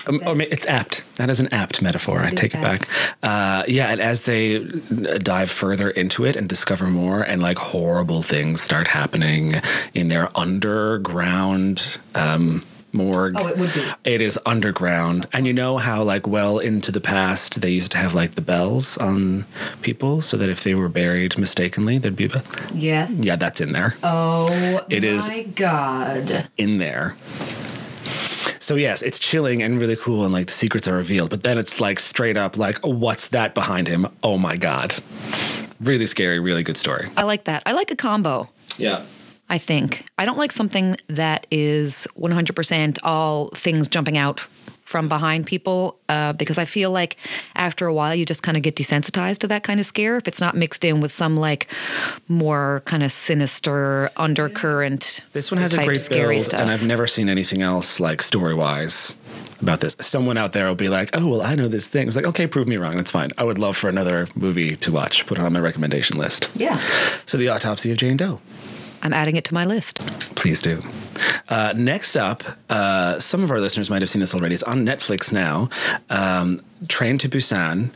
Um, 0.06 0.20
I 0.26 0.34
mean, 0.34 0.48
it's 0.50 0.66
apt. 0.66 1.04
That 1.16 1.30
is 1.30 1.40
an 1.40 1.48
apt 1.52 1.82
metaphor. 1.82 2.20
I 2.20 2.30
take 2.30 2.54
it 2.54 2.62
back. 2.62 2.88
Uh, 3.22 3.64
yeah, 3.68 3.88
and 3.88 4.00
as 4.00 4.22
they 4.22 4.56
uh, 4.56 5.18
dive 5.18 5.50
further 5.50 5.90
into 5.90 6.24
it 6.24 6.36
and 6.36 6.48
discover 6.48 6.86
more, 6.86 7.22
and 7.22 7.42
like 7.42 7.58
horrible 7.58 8.22
things 8.22 8.60
start 8.60 8.88
happening 8.88 9.54
in 9.94 10.08
their 10.08 10.28
underground 10.36 11.98
um, 12.14 12.64
morgue. 12.92 13.34
Oh, 13.36 13.46
it 13.48 13.58
would 13.58 13.72
be. 13.74 13.84
It 14.04 14.20
is 14.20 14.38
underground, 14.46 15.26
and 15.32 15.46
you 15.46 15.52
know 15.52 15.78
how 15.78 16.02
like 16.02 16.26
well 16.26 16.58
into 16.58 16.92
the 16.92 17.00
past 17.00 17.60
they 17.60 17.70
used 17.70 17.92
to 17.92 17.98
have 17.98 18.14
like 18.14 18.32
the 18.34 18.40
bells 18.42 18.96
on 18.98 19.44
people, 19.82 20.20
so 20.20 20.36
that 20.36 20.48
if 20.48 20.62
they 20.64 20.74
were 20.74 20.88
buried 20.88 21.36
mistakenly, 21.38 21.98
there'd 21.98 22.16
be 22.16 22.26
a. 22.26 22.42
Yes. 22.74 23.10
Yeah, 23.18 23.36
that's 23.36 23.60
in 23.60 23.72
there. 23.72 23.96
Oh 24.02 24.84
It 24.88 25.04
is- 25.04 25.28
my 25.28 25.42
god. 25.44 26.48
in 26.56 26.78
there. 26.78 27.16
So 28.66 28.74
yes, 28.74 29.00
it's 29.00 29.20
chilling 29.20 29.62
and 29.62 29.80
really 29.80 29.94
cool, 29.94 30.24
and 30.24 30.32
like 30.32 30.48
the 30.48 30.52
secrets 30.52 30.88
are 30.88 30.96
revealed. 30.96 31.30
But 31.30 31.44
then 31.44 31.56
it's 31.56 31.80
like 31.80 32.00
straight 32.00 32.36
up, 32.36 32.56
like, 32.56 32.78
what's 32.78 33.28
that 33.28 33.54
behind 33.54 33.86
him? 33.86 34.08
Oh 34.24 34.38
my 34.38 34.56
god, 34.56 34.92
really 35.78 36.06
scary, 36.06 36.40
really 36.40 36.64
good 36.64 36.76
story. 36.76 37.08
I 37.16 37.22
like 37.22 37.44
that. 37.44 37.62
I 37.64 37.74
like 37.74 37.92
a 37.92 37.94
combo. 37.94 38.50
Yeah, 38.76 39.04
I 39.48 39.58
think. 39.58 40.04
I 40.18 40.24
don't 40.24 40.36
like 40.36 40.50
something 40.50 40.96
that 41.06 41.46
is 41.48 42.08
100% 42.18 42.98
all 43.04 43.50
things 43.50 43.86
jumping 43.86 44.18
out 44.18 44.40
from 44.96 45.10
behind 45.10 45.44
people 45.44 45.94
uh, 46.08 46.32
because 46.32 46.56
I 46.56 46.64
feel 46.64 46.90
like 46.90 47.18
after 47.54 47.86
a 47.86 47.92
while 47.92 48.14
you 48.14 48.24
just 48.24 48.42
kind 48.42 48.56
of 48.56 48.62
get 48.62 48.76
desensitized 48.76 49.40
to 49.40 49.48
that 49.48 49.62
kind 49.62 49.78
of 49.78 49.84
scare 49.84 50.16
if 50.16 50.26
it's 50.26 50.40
not 50.40 50.56
mixed 50.56 50.86
in 50.86 51.02
with 51.02 51.12
some 51.12 51.36
like 51.36 51.66
more 52.28 52.80
kind 52.86 53.02
of 53.02 53.12
sinister 53.12 54.08
undercurrent. 54.16 55.20
this 55.34 55.50
one 55.50 55.60
has 55.60 55.74
a 55.74 55.84
great 55.84 55.98
scary 55.98 56.36
build, 56.36 56.46
stuff. 56.46 56.60
and 56.62 56.70
I've 56.70 56.86
never 56.86 57.06
seen 57.06 57.28
anything 57.28 57.60
else 57.60 58.00
like 58.00 58.22
story 58.22 58.54
wise 58.54 59.14
about 59.60 59.80
this. 59.80 59.96
Someone 60.00 60.38
out 60.38 60.52
there 60.52 60.66
will 60.66 60.74
be 60.74 60.88
like, 60.88 61.10
"Oh 61.14 61.26
well, 61.28 61.42
I 61.42 61.54
know 61.54 61.68
this 61.68 61.86
thing." 61.86 62.08
It's 62.08 62.16
like, 62.16 62.26
okay, 62.26 62.46
prove 62.46 62.66
me 62.66 62.78
wrong. 62.78 62.96
That's 62.96 63.10
fine. 63.10 63.32
I 63.36 63.44
would 63.44 63.58
love 63.58 63.76
for 63.76 63.88
another 63.88 64.28
movie 64.34 64.76
to 64.76 64.92
watch. 64.92 65.26
Put 65.26 65.36
it 65.38 65.44
on 65.44 65.52
my 65.52 65.60
recommendation 65.60 66.16
list. 66.18 66.48
yeah. 66.54 66.80
So 67.26 67.36
the 67.36 67.48
autopsy 67.50 67.90
of 67.92 67.98
Jane 67.98 68.16
Doe. 68.16 68.40
I'm 69.02 69.12
adding 69.12 69.36
it 69.36 69.44
to 69.46 69.54
my 69.54 69.64
list. 69.64 69.98
Please 70.34 70.60
do. 70.60 70.82
Uh, 71.48 71.72
next 71.76 72.16
up, 72.16 72.42
uh, 72.70 73.18
some 73.20 73.42
of 73.44 73.50
our 73.50 73.60
listeners 73.60 73.88
might 73.88 74.02
have 74.02 74.10
seen 74.10 74.20
this 74.20 74.34
already. 74.34 74.54
It's 74.54 74.64
on 74.64 74.84
Netflix 74.84 75.32
now. 75.32 75.68
Um, 76.10 76.60
Train 76.88 77.16
to 77.18 77.28
Busan. 77.28 77.90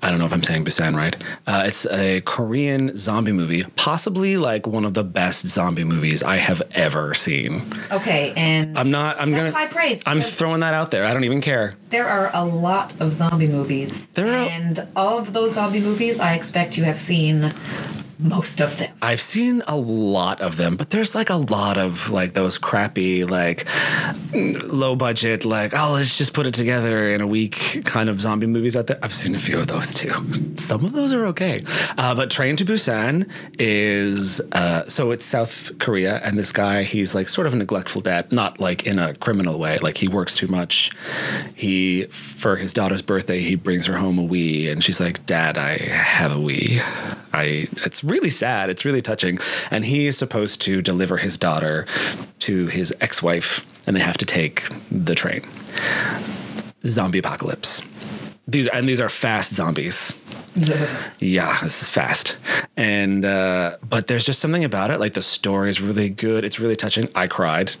I 0.00 0.08
don't 0.08 0.18
know 0.18 0.24
if 0.24 0.32
I'm 0.32 0.42
saying 0.42 0.64
Busan 0.64 0.96
right. 0.96 1.14
Uh, 1.46 1.64
it's 1.66 1.84
a 1.86 2.22
Korean 2.22 2.96
zombie 2.96 3.32
movie, 3.32 3.64
possibly 3.76 4.38
like 4.38 4.66
one 4.66 4.86
of 4.86 4.94
the 4.94 5.04
best 5.04 5.46
zombie 5.46 5.84
movies 5.84 6.22
I 6.22 6.36
have 6.38 6.62
ever 6.74 7.12
seen. 7.12 7.62
Okay, 7.92 8.32
and 8.34 8.78
I'm 8.78 8.90
not. 8.90 9.20
I'm 9.20 9.30
gonna. 9.30 9.50
high 9.52 9.66
praise, 9.66 10.02
I'm 10.06 10.22
throwing 10.22 10.60
that 10.60 10.72
out 10.72 10.90
there. 10.90 11.04
I 11.04 11.12
don't 11.12 11.24
even 11.24 11.42
care. 11.42 11.74
there 11.90 12.06
are 12.08 12.30
a 12.32 12.44
lot 12.46 12.92
of 12.98 13.12
zombie 13.12 13.46
movies. 13.46 14.06
There 14.06 14.26
are- 14.26 14.48
and 14.48 14.88
of 14.96 15.34
those 15.34 15.52
zombie 15.52 15.80
movies, 15.80 16.18
I 16.18 16.32
expect 16.34 16.78
you 16.78 16.84
have 16.84 16.98
seen 16.98 17.52
most 18.24 18.60
of 18.60 18.78
them. 18.78 18.90
I've 19.02 19.20
seen 19.20 19.62
a 19.66 19.76
lot 19.76 20.40
of 20.40 20.56
them, 20.56 20.76
but 20.76 20.88
there's 20.88 21.14
like 21.14 21.28
a 21.28 21.36
lot 21.36 21.76
of 21.76 22.10
like 22.10 22.32
those 22.32 22.56
crappy, 22.56 23.24
like 23.24 23.68
low 24.32 24.96
budget, 24.96 25.44
like, 25.44 25.72
oh, 25.76 25.92
let's 25.96 26.16
just 26.16 26.32
put 26.32 26.46
it 26.46 26.54
together 26.54 27.10
in 27.10 27.20
a 27.20 27.26
week 27.26 27.82
kind 27.84 28.08
of 28.08 28.20
zombie 28.20 28.46
movies 28.46 28.76
out 28.76 28.86
there. 28.86 28.98
I've 29.02 29.12
seen 29.12 29.34
a 29.34 29.38
few 29.38 29.58
of 29.58 29.66
those 29.66 29.92
too. 29.92 30.10
Some 30.56 30.86
of 30.86 30.92
those 30.92 31.12
are 31.12 31.26
okay. 31.26 31.62
Uh, 31.98 32.14
but 32.14 32.30
Train 32.30 32.56
to 32.56 32.64
Busan 32.64 33.30
is, 33.58 34.40
uh, 34.52 34.88
so 34.88 35.10
it's 35.10 35.26
South 35.26 35.78
Korea, 35.78 36.20
and 36.24 36.38
this 36.38 36.50
guy, 36.50 36.82
he's 36.82 37.14
like 37.14 37.28
sort 37.28 37.46
of 37.46 37.52
a 37.52 37.56
neglectful 37.56 38.00
dad, 38.00 38.32
not 38.32 38.58
like 38.58 38.86
in 38.86 38.98
a 38.98 39.14
criminal 39.16 39.58
way. 39.58 39.76
Like 39.78 39.98
he 39.98 40.08
works 40.08 40.36
too 40.36 40.48
much. 40.48 40.90
He, 41.54 42.04
for 42.04 42.56
his 42.56 42.72
daughter's 42.72 43.02
birthday, 43.02 43.40
he 43.40 43.54
brings 43.54 43.84
her 43.84 43.96
home 43.96 44.18
a 44.18 44.22
Wii, 44.22 44.72
and 44.72 44.82
she's 44.82 44.98
like, 44.98 45.26
Dad, 45.26 45.58
I 45.58 45.76
have 45.76 46.32
a 46.32 46.40
Wii. 46.40 46.80
I, 47.34 47.68
it's 47.84 48.02
really 48.04 48.13
sad. 48.30 48.70
It's 48.70 48.84
really 48.84 49.02
touching. 49.02 49.38
And 49.70 49.84
he 49.84 50.06
is 50.06 50.16
supposed 50.18 50.60
to 50.62 50.80
deliver 50.82 51.16
his 51.18 51.36
daughter 51.38 51.86
to 52.40 52.66
his 52.66 52.94
ex 53.00 53.22
wife, 53.22 53.64
and 53.86 53.94
they 53.96 54.00
have 54.00 54.18
to 54.18 54.26
take 54.26 54.64
the 54.90 55.14
train. 55.14 55.42
Zombie 56.84 57.18
apocalypse. 57.18 57.80
These 58.46 58.68
and 58.68 58.88
these 58.88 59.00
are 59.00 59.08
fast 59.08 59.54
zombies. 59.54 60.14
Yeah, 61.18 61.58
this 61.62 61.82
is 61.82 61.90
fast. 61.90 62.36
And 62.76 63.24
uh, 63.24 63.76
but 63.88 64.06
there's 64.06 64.24
just 64.24 64.38
something 64.40 64.62
about 64.64 64.90
it. 64.92 65.00
Like 65.00 65.14
the 65.14 65.22
story 65.22 65.68
is 65.68 65.80
really 65.80 66.08
good. 66.08 66.44
It's 66.44 66.60
really 66.60 66.76
touching. 66.76 67.08
I 67.14 67.26
cried 67.26 67.72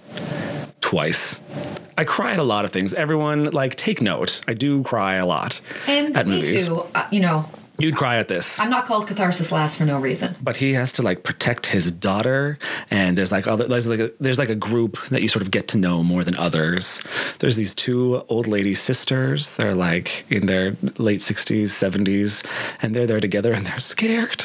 twice. 0.80 1.40
I 1.96 2.02
cry 2.04 2.32
at 2.32 2.40
a 2.40 2.44
lot 2.44 2.64
of 2.64 2.72
things. 2.72 2.92
Everyone, 2.92 3.44
like, 3.50 3.76
take 3.76 4.02
note. 4.02 4.40
I 4.48 4.54
do 4.54 4.82
cry 4.82 5.14
a 5.14 5.26
lot 5.26 5.60
And 5.86 6.16
at 6.16 6.26
me 6.26 6.40
movies. 6.40 6.66
too. 6.66 6.84
Uh, 6.94 7.06
you 7.12 7.20
know, 7.20 7.48
You'd 7.76 7.96
cry 7.96 8.16
at 8.18 8.28
this. 8.28 8.60
I'm 8.60 8.70
not 8.70 8.86
called 8.86 9.08
Catharsis 9.08 9.50
Last 9.50 9.76
for 9.76 9.84
no 9.84 9.98
reason. 9.98 10.36
but 10.40 10.56
he 10.56 10.74
has 10.74 10.92
to 10.92 11.02
like 11.02 11.24
protect 11.24 11.66
his 11.66 11.90
daughter 11.90 12.56
and 12.90 13.18
there's 13.18 13.32
like 13.32 13.46
other 13.48 13.66
there's 13.66 13.88
like 13.88 14.00
a, 14.00 14.10
there's 14.20 14.38
like 14.38 14.48
a 14.48 14.54
group 14.54 14.98
that 15.10 15.22
you 15.22 15.28
sort 15.28 15.42
of 15.42 15.50
get 15.50 15.66
to 15.68 15.78
know 15.78 16.02
more 16.02 16.22
than 16.22 16.36
others 16.36 17.02
there's 17.40 17.56
these 17.56 17.74
two 17.74 18.22
old 18.28 18.46
lady 18.46 18.74
sisters 18.74 19.56
they're 19.56 19.74
like 19.74 20.24
in 20.30 20.46
their 20.46 20.76
late 20.98 21.20
60s 21.20 21.64
70s 21.64 22.44
and 22.82 22.94
they're 22.94 23.06
there 23.06 23.20
together 23.20 23.52
and 23.52 23.66
they're 23.66 23.80
scared 23.80 24.44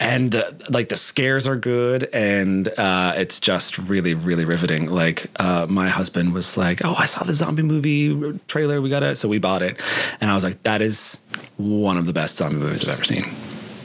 and 0.00 0.34
uh, 0.34 0.50
like 0.68 0.88
the 0.88 0.96
scares 0.96 1.46
are 1.46 1.56
good 1.56 2.08
and 2.12 2.68
uh, 2.78 3.12
it's 3.16 3.38
just 3.40 3.78
really 3.78 4.14
really 4.14 4.44
riveting 4.44 4.90
like 4.90 5.26
uh, 5.40 5.66
my 5.68 5.88
husband 5.88 6.34
was 6.34 6.56
like 6.56 6.80
oh 6.84 6.94
i 6.98 7.06
saw 7.06 7.24
the 7.24 7.34
zombie 7.34 7.62
movie 7.62 8.38
trailer 8.48 8.80
we 8.80 8.88
got 8.90 9.02
it 9.02 9.16
so 9.16 9.28
we 9.28 9.38
bought 9.38 9.62
it 9.62 9.80
and 10.20 10.30
i 10.30 10.34
was 10.34 10.44
like 10.44 10.62
that 10.62 10.80
is 10.82 11.20
one 11.56 11.96
of 11.96 12.06
the 12.06 12.12
best 12.12 12.36
zombie 12.36 12.56
movies 12.56 12.82
i've 12.82 12.94
ever 12.94 13.04
seen 13.04 13.24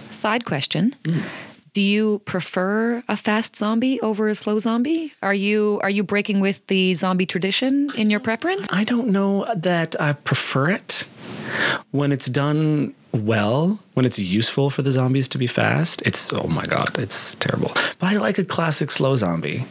Side 0.09 0.45
question. 0.45 0.95
Hmm. 1.05 1.19
Do 1.73 1.81
you 1.83 2.19
prefer 2.25 3.03
a 3.07 3.15
fast 3.15 3.55
zombie 3.55 4.01
over 4.01 4.27
a 4.29 4.33
slow 4.33 4.57
zombie? 4.57 5.13
Are 5.21 5.33
you 5.33 5.79
are 5.83 5.91
you 5.91 6.03
breaking 6.03 6.39
with 6.39 6.65
the 6.67 6.95
zombie 6.95 7.27
tradition 7.27 7.91
in 7.95 8.09
your 8.09 8.19
preference? 8.19 8.67
I 8.71 8.83
don't 8.83 9.09
know 9.09 9.45
that 9.55 9.95
I 10.01 10.13
prefer 10.13 10.69
it 10.69 11.07
when 11.91 12.11
it's 12.11 12.27
done 12.27 12.93
well, 13.13 13.79
when 13.93 14.05
it's 14.05 14.19
useful 14.19 14.69
for 14.69 14.81
the 14.81 14.91
zombies 14.91 15.27
to 15.29 15.37
be 15.37 15.47
fast. 15.47 16.01
It's 16.05 16.31
oh 16.33 16.47
my 16.47 16.65
god, 16.65 16.97
it's 16.99 17.35
terrible. 17.35 17.71
But 17.99 18.13
I 18.13 18.17
like 18.17 18.37
a 18.37 18.43
classic 18.43 18.91
slow 18.91 19.15
zombie. 19.15 19.65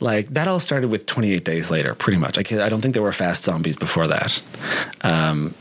Like 0.00 0.28
that 0.28 0.48
all 0.48 0.58
started 0.58 0.90
with 0.90 1.06
28 1.06 1.44
Days 1.44 1.70
Later, 1.70 1.94
pretty 1.94 2.18
much. 2.18 2.38
I, 2.38 2.64
I 2.64 2.68
don't 2.68 2.80
think 2.80 2.94
there 2.94 3.02
were 3.02 3.12
fast 3.12 3.44
zombies 3.44 3.76
before 3.76 4.06
that. 4.08 4.42
Um, 5.02 5.54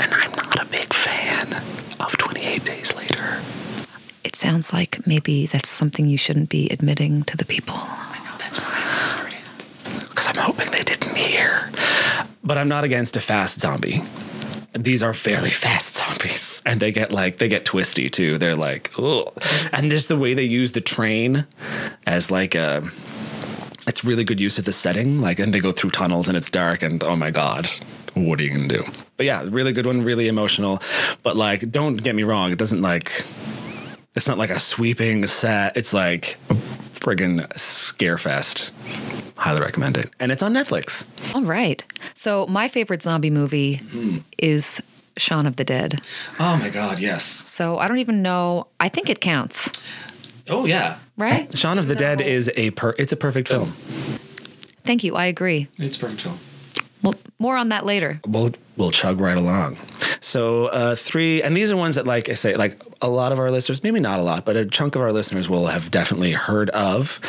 and 0.00 0.12
I'm 0.12 0.30
not 0.32 0.62
a 0.62 0.66
big 0.66 0.92
fan 0.92 1.62
of 2.00 2.16
28 2.16 2.64
Days 2.64 2.94
Later. 2.96 3.40
It 4.24 4.36
sounds 4.36 4.72
like 4.72 5.06
maybe 5.06 5.46
that's 5.46 5.68
something 5.68 6.06
you 6.06 6.18
shouldn't 6.18 6.48
be 6.48 6.68
admitting 6.70 7.22
to 7.24 7.36
the 7.36 7.44
people. 7.44 7.74
Oh 7.76 8.14
I 8.14 8.24
know 8.24 8.36
that's 8.38 8.58
why 8.58 8.72
I 8.72 9.02
whispered 9.02 9.32
it. 9.32 10.08
Because 10.08 10.28
I'm 10.28 10.36
hoping 10.36 10.70
they 10.70 10.84
didn't 10.84 11.16
hear. 11.16 11.70
But 12.42 12.58
I'm 12.58 12.68
not 12.68 12.84
against 12.84 13.16
a 13.16 13.20
fast 13.20 13.60
zombie. 13.60 14.02
These 14.74 15.02
are 15.02 15.12
very 15.12 15.50
fast 15.50 15.96
zombies. 15.96 16.62
And 16.64 16.80
they 16.80 16.92
get 16.92 17.10
like 17.10 17.38
they 17.38 17.48
get 17.48 17.64
twisty 17.64 18.08
too. 18.10 18.38
They're 18.38 18.56
like, 18.56 18.90
oh. 18.98 19.32
And 19.72 19.90
just 19.90 20.08
the 20.08 20.18
way 20.18 20.34
they 20.34 20.44
use 20.44 20.72
the 20.72 20.80
train 20.80 21.46
as 22.06 22.30
like 22.30 22.54
a 22.54 22.88
it's 23.86 24.04
really 24.04 24.24
good 24.24 24.38
use 24.38 24.58
of 24.58 24.64
the 24.64 24.72
setting. 24.72 25.20
Like 25.20 25.38
and 25.38 25.52
they 25.52 25.60
go 25.60 25.72
through 25.72 25.90
tunnels 25.90 26.28
and 26.28 26.36
it's 26.36 26.50
dark 26.50 26.82
and 26.82 27.02
oh 27.02 27.16
my 27.16 27.30
God. 27.30 27.68
What 28.14 28.40
are 28.40 28.42
you 28.42 28.50
gonna 28.50 28.68
do? 28.68 28.84
But 29.16 29.26
yeah, 29.26 29.44
really 29.46 29.72
good 29.72 29.86
one, 29.86 30.02
really 30.02 30.28
emotional. 30.28 30.80
But 31.22 31.36
like, 31.36 31.70
don't 31.70 31.96
get 31.96 32.14
me 32.14 32.22
wrong, 32.22 32.52
it 32.52 32.58
doesn't 32.58 32.82
like 32.82 33.24
it's 34.14 34.26
not 34.26 34.38
like 34.38 34.50
a 34.50 34.58
sweeping 34.58 35.26
set. 35.26 35.76
It's 35.76 35.92
like 35.92 36.38
a 36.50 36.54
friggin' 36.54 37.56
scare 37.58 38.18
fest. 38.18 38.72
Highly 39.38 39.60
recommend 39.60 39.96
it. 39.96 40.10
And 40.20 40.32
it's 40.32 40.42
on 40.42 40.52
Netflix. 40.52 41.06
All 41.34 41.42
right. 41.44 41.82
So 42.14 42.46
my 42.48 42.66
favorite 42.68 43.02
zombie 43.02 43.30
movie 43.30 43.76
Hmm. 43.76 44.18
is 44.36 44.82
Shaun 45.16 45.46
of 45.46 45.56
the 45.56 45.64
Dead. 45.64 46.00
Oh 46.40 46.56
my 46.56 46.68
god, 46.68 46.98
yes. 46.98 47.24
So 47.24 47.78
I 47.78 47.88
don't 47.88 47.98
even 47.98 48.20
know. 48.22 48.66
I 48.80 48.88
think 48.88 49.08
it 49.08 49.20
counts, 49.20 49.70
Oh 50.48 50.64
yeah. 50.66 50.98
right? 51.16 51.56
Shaun 51.56 51.78
of 51.78 51.86
the 51.88 51.94
Dead 51.94 52.20
is 52.20 52.50
a 52.56 52.70
per 52.72 52.94
it's 52.98 53.12
a 53.12 53.16
perfect 53.16 53.48
film. 53.48 53.72
Thank 54.84 55.04
you. 55.04 55.14
I 55.16 55.26
agree. 55.26 55.68
It's 55.76 55.96
a 55.96 56.00
perfect 56.00 56.22
film. 56.22 56.38
Well, 57.02 57.14
more 57.38 57.56
on 57.56 57.68
that 57.68 57.84
later. 57.84 58.20
We'll 58.26 58.52
we'll 58.76 58.90
chug 58.90 59.20
right 59.20 59.36
along. 59.36 59.76
So 60.20 60.66
uh, 60.66 60.96
three, 60.96 61.42
and 61.42 61.56
these 61.56 61.70
are 61.70 61.76
ones 61.76 61.94
that, 61.96 62.06
like 62.06 62.28
I 62.28 62.34
say, 62.34 62.56
like 62.56 62.82
a 63.00 63.08
lot 63.08 63.32
of 63.32 63.38
our 63.38 63.50
listeners, 63.50 63.82
maybe 63.82 64.00
not 64.00 64.18
a 64.18 64.22
lot, 64.22 64.44
but 64.44 64.56
a 64.56 64.66
chunk 64.66 64.96
of 64.96 65.02
our 65.02 65.12
listeners 65.12 65.48
will 65.48 65.66
have 65.66 65.90
definitely 65.90 66.32
heard 66.32 66.70
of. 66.70 67.20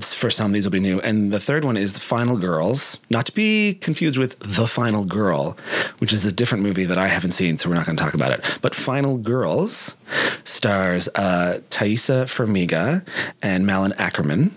For 0.00 0.30
some, 0.30 0.52
these 0.52 0.64
will 0.64 0.72
be 0.72 0.80
new. 0.80 1.00
And 1.00 1.32
the 1.32 1.40
third 1.40 1.64
one 1.64 1.76
is 1.76 1.94
The 1.94 2.00
Final 2.00 2.36
Girls, 2.36 2.98
not 3.10 3.26
to 3.26 3.32
be 3.32 3.74
confused 3.74 4.18
with 4.18 4.38
The 4.40 4.66
Final 4.66 5.04
Girl, 5.04 5.56
which 5.98 6.12
is 6.12 6.26
a 6.26 6.32
different 6.32 6.62
movie 6.62 6.84
that 6.84 6.98
I 6.98 7.08
haven't 7.08 7.32
seen, 7.32 7.56
so 7.56 7.68
we're 7.68 7.76
not 7.76 7.86
going 7.86 7.96
to 7.96 8.02
talk 8.02 8.14
about 8.14 8.30
it. 8.30 8.58
But 8.60 8.74
Final 8.74 9.16
Girls 9.16 9.96
stars 10.44 11.08
uh, 11.14 11.58
Taissa 11.70 12.24
Farmiga 12.24 13.06
and 13.42 13.66
Malin 13.66 13.92
Akerman. 13.92 14.52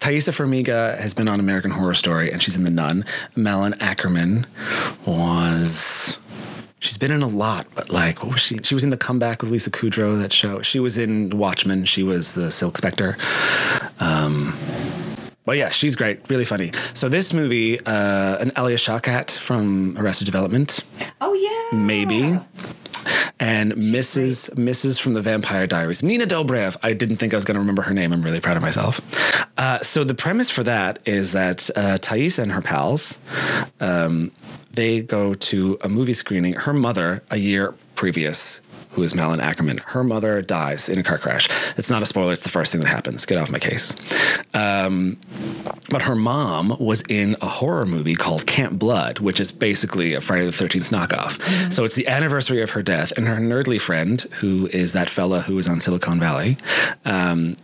Taissa 0.00 0.30
Farmiga 0.32 0.98
has 1.00 1.12
been 1.14 1.28
on 1.28 1.40
American 1.40 1.70
Horror 1.72 1.94
Story 1.94 2.30
and 2.30 2.42
she's 2.42 2.56
in 2.56 2.64
The 2.64 2.70
Nun. 2.70 3.04
Malin 3.36 3.72
Akerman 3.74 4.46
was. 5.06 6.16
She's 6.80 6.96
been 6.96 7.10
in 7.10 7.22
a 7.22 7.26
lot, 7.28 7.66
but 7.74 7.90
like, 7.90 8.22
what 8.22 8.32
was 8.34 8.40
she? 8.40 8.58
She 8.62 8.74
was 8.74 8.84
in 8.84 8.90
The 8.90 8.96
Comeback 8.96 9.42
with 9.42 9.50
Lisa 9.50 9.70
Kudrow, 9.70 10.16
that 10.22 10.32
show. 10.32 10.62
She 10.62 10.78
was 10.78 10.96
in 10.96 11.30
Watchmen. 11.30 11.84
She 11.86 12.04
was 12.04 12.34
the 12.34 12.52
Silk 12.52 12.76
Spectre. 12.76 13.16
Um, 13.98 14.56
but 15.44 15.56
yeah, 15.56 15.70
she's 15.70 15.96
great, 15.96 16.20
really 16.30 16.44
funny. 16.44 16.70
So 16.94 17.08
this 17.08 17.32
movie, 17.32 17.80
uh, 17.84 18.36
an 18.38 18.52
Alia 18.56 18.76
Shawkat 18.76 19.36
from 19.36 19.96
Arrested 19.98 20.26
Development, 20.26 20.78
Oh 21.20 21.32
yeah. 21.34 21.76
maybe. 21.76 22.38
And 23.40 23.72
Mrs. 23.74 24.50
Mrs. 24.54 25.00
from 25.00 25.14
the 25.14 25.22
Vampire 25.22 25.66
Diaries, 25.66 26.02
Nina 26.02 26.26
Dobrev. 26.26 26.76
I 26.82 26.92
didn't 26.92 27.16
think 27.16 27.32
I 27.32 27.36
was 27.36 27.44
going 27.44 27.54
to 27.54 27.60
remember 27.60 27.82
her 27.82 27.94
name. 27.94 28.12
I'm 28.12 28.22
really 28.22 28.40
proud 28.40 28.56
of 28.56 28.62
myself. 28.62 29.00
Uh, 29.56 29.80
so 29.82 30.04
the 30.04 30.14
premise 30.14 30.50
for 30.50 30.62
that 30.64 30.98
is 31.06 31.32
that 31.32 31.70
uh, 31.76 31.98
Thais 31.98 32.38
and 32.38 32.52
her 32.52 32.60
pals, 32.60 33.18
um, 33.80 34.32
they 34.72 35.00
go 35.00 35.34
to 35.34 35.78
a 35.82 35.88
movie 35.88 36.14
screening. 36.14 36.54
Her 36.54 36.72
mother, 36.72 37.22
a 37.30 37.36
year 37.36 37.74
previous, 37.94 38.60
who 38.90 39.02
is 39.02 39.14
Malin 39.14 39.38
Akerman, 39.38 39.80
her 39.80 40.02
mother 40.02 40.42
dies 40.42 40.88
in 40.88 40.98
a 40.98 41.02
car 41.02 41.18
crash. 41.18 41.48
It's 41.76 41.90
not 41.90 42.02
a 42.02 42.06
spoiler. 42.06 42.32
It's 42.32 42.42
the 42.42 42.48
first 42.48 42.72
thing 42.72 42.80
that 42.80 42.88
happens. 42.88 43.26
Get 43.26 43.38
off 43.38 43.50
my 43.50 43.58
case. 43.60 43.94
Um, 44.54 45.18
but 45.88 46.02
her 46.02 46.14
mom 46.14 46.76
was 46.78 47.02
in 47.08 47.36
a 47.40 47.48
horror 47.48 47.86
movie 47.86 48.14
called 48.14 48.46
Camp 48.46 48.78
Blood, 48.78 49.20
which 49.20 49.40
is 49.40 49.52
basically 49.52 50.14
a 50.14 50.20
Friday 50.20 50.44
the 50.44 50.50
13th 50.50 50.90
knockoff. 50.90 51.72
So 51.72 51.84
it's 51.84 51.94
the 51.94 52.08
anniversary 52.08 52.62
of 52.62 52.70
her 52.70 52.82
death, 52.82 53.12
and 53.16 53.26
her 53.26 53.36
nerdly 53.36 53.80
friend, 53.80 54.20
who 54.40 54.68
is 54.72 54.92
that 54.92 55.10
fella 55.10 55.40
who 55.40 55.54
was 55.54 55.68
on 55.68 55.80
Silicon 55.80 56.20
Valley, 56.20 56.56
um, 57.04 57.56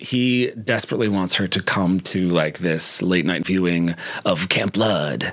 he 0.00 0.52
desperately 0.52 1.08
wants 1.08 1.34
her 1.34 1.48
to 1.48 1.62
come 1.62 1.98
to 1.98 2.28
like 2.28 2.58
this 2.58 3.02
late 3.02 3.26
night 3.26 3.44
viewing 3.44 3.94
of 4.24 4.48
Camp 4.48 4.72
Blood 4.72 5.32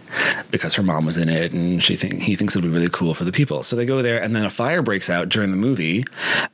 because 0.49 0.73
her 0.73 0.83
mom 0.83 1.05
was 1.05 1.17
in 1.17 1.29
it 1.29 1.53
and 1.53 1.83
she 1.83 1.95
think 1.95 2.21
he 2.21 2.35
thinks 2.35 2.55
it'll 2.55 2.67
be 2.67 2.73
really 2.73 2.89
cool 2.91 3.13
for 3.13 3.25
the 3.25 3.31
people. 3.31 3.61
So 3.61 3.75
they 3.75 3.85
go 3.85 4.01
there 4.01 4.21
and 4.21 4.35
then 4.35 4.43
a 4.43 4.49
fire 4.49 4.81
breaks 4.81 5.09
out 5.09 5.29
during 5.29 5.51
the 5.51 5.57
movie. 5.57 6.03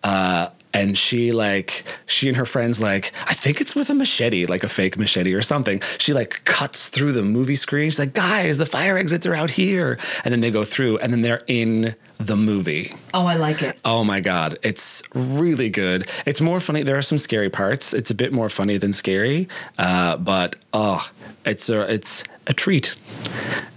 Uh, 0.04 0.50
and 0.74 0.98
she 0.98 1.32
like 1.32 1.84
she 2.06 2.28
and 2.28 2.38
her 2.38 2.46
friends 2.46 2.80
like 2.80 3.12
I 3.26 3.34
think 3.34 3.62
it's 3.62 3.76
with 3.76 3.90
a 3.90 3.94
machete, 3.94 4.46
like 4.46 4.64
a 4.64 4.70
fake 4.70 4.98
machete 4.98 5.34
or 5.34 5.42
something. 5.42 5.82
She 5.98 6.14
like 6.14 6.44
cuts 6.46 6.90
through 6.90 7.12
the 7.14 7.24
movie 7.24 7.56
screen. 7.56 7.90
She's 7.90 8.00
like, 8.00 8.14
guys, 8.14 8.58
the 8.58 8.66
fire 8.66 8.98
exits 8.98 9.26
are 9.26 9.34
out 9.34 9.50
here, 9.50 9.98
and 10.24 10.32
then 10.34 10.42
they 10.42 10.52
go 10.52 10.64
through, 10.64 10.98
and 11.00 11.12
then 11.12 11.22
they're 11.22 11.44
in 11.48 11.96
the 12.20 12.36
movie. 12.36 12.94
Oh, 13.14 13.26
I 13.26 13.36
like 13.36 13.62
it. 13.62 13.78
Oh 13.84 14.04
my 14.04 14.20
god, 14.20 14.60
it's 14.62 15.04
really 15.14 15.70
good. 15.70 16.10
It's 16.26 16.42
more 16.42 16.60
funny. 16.60 16.84
There 16.84 16.98
are 16.98 17.02
some 17.02 17.18
scary 17.18 17.50
parts. 17.50 17.94
It's 17.94 18.12
a 18.12 18.16
bit 18.16 18.32
more 18.32 18.50
funny 18.50 18.78
than 18.78 18.94
scary, 18.94 19.48
uh, 19.78 20.18
but 20.18 20.56
oh, 20.74 21.10
it's 21.46 21.70
a 21.70 21.82
it's 21.92 22.24
a 22.48 22.54
treat. 22.54 22.96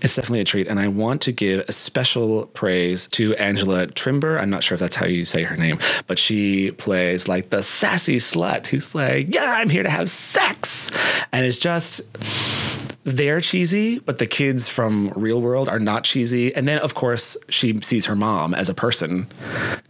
It's 0.00 0.16
definitely 0.16 0.40
a 0.40 0.44
treat, 0.44 0.66
and 0.66 0.78
I 0.78 0.88
want 0.88 1.23
to 1.23 1.33
give 1.33 1.64
a 1.68 1.73
special 1.73 2.47
praise 2.49 3.06
to 3.09 3.35
Angela 3.37 3.87
Trimbur. 3.87 4.38
I'm 4.38 4.50
not 4.50 4.62
sure 4.62 4.75
if 4.75 4.80
that's 4.80 4.97
how 4.97 5.06
you 5.06 5.25
say 5.25 5.44
her 5.44 5.56
name, 5.56 5.78
but 6.06 6.18
she 6.18 6.73
plays 6.73 7.26
like 7.26 7.50
the 7.50 7.62
sassy 7.62 8.16
slut 8.16 8.66
who's 8.66 8.94
like, 8.94 9.33
"Yeah, 9.33 9.50
I'm 9.50 9.71
here 9.71 9.83
to 9.83 9.90
have 9.90 10.11
sex," 10.11 10.90
and 11.33 11.47
it's 11.47 11.59
just 11.59 12.02
they're 13.04 13.40
cheesy, 13.40 13.99
but 13.99 14.18
the 14.18 14.26
kids 14.26 14.68
from 14.68 15.12
Real 15.14 15.40
World 15.40 15.68
are 15.68 15.78
not 15.78 16.04
cheesy. 16.04 16.54
And 16.54 16.66
then, 16.66 16.78
of 16.78 16.94
course, 16.94 17.37
she 17.50 17.78
sees 17.82 18.06
her 18.06 18.16
mom 18.16 18.54
as 18.54 18.68
a 18.68 18.75
person, 18.75 19.28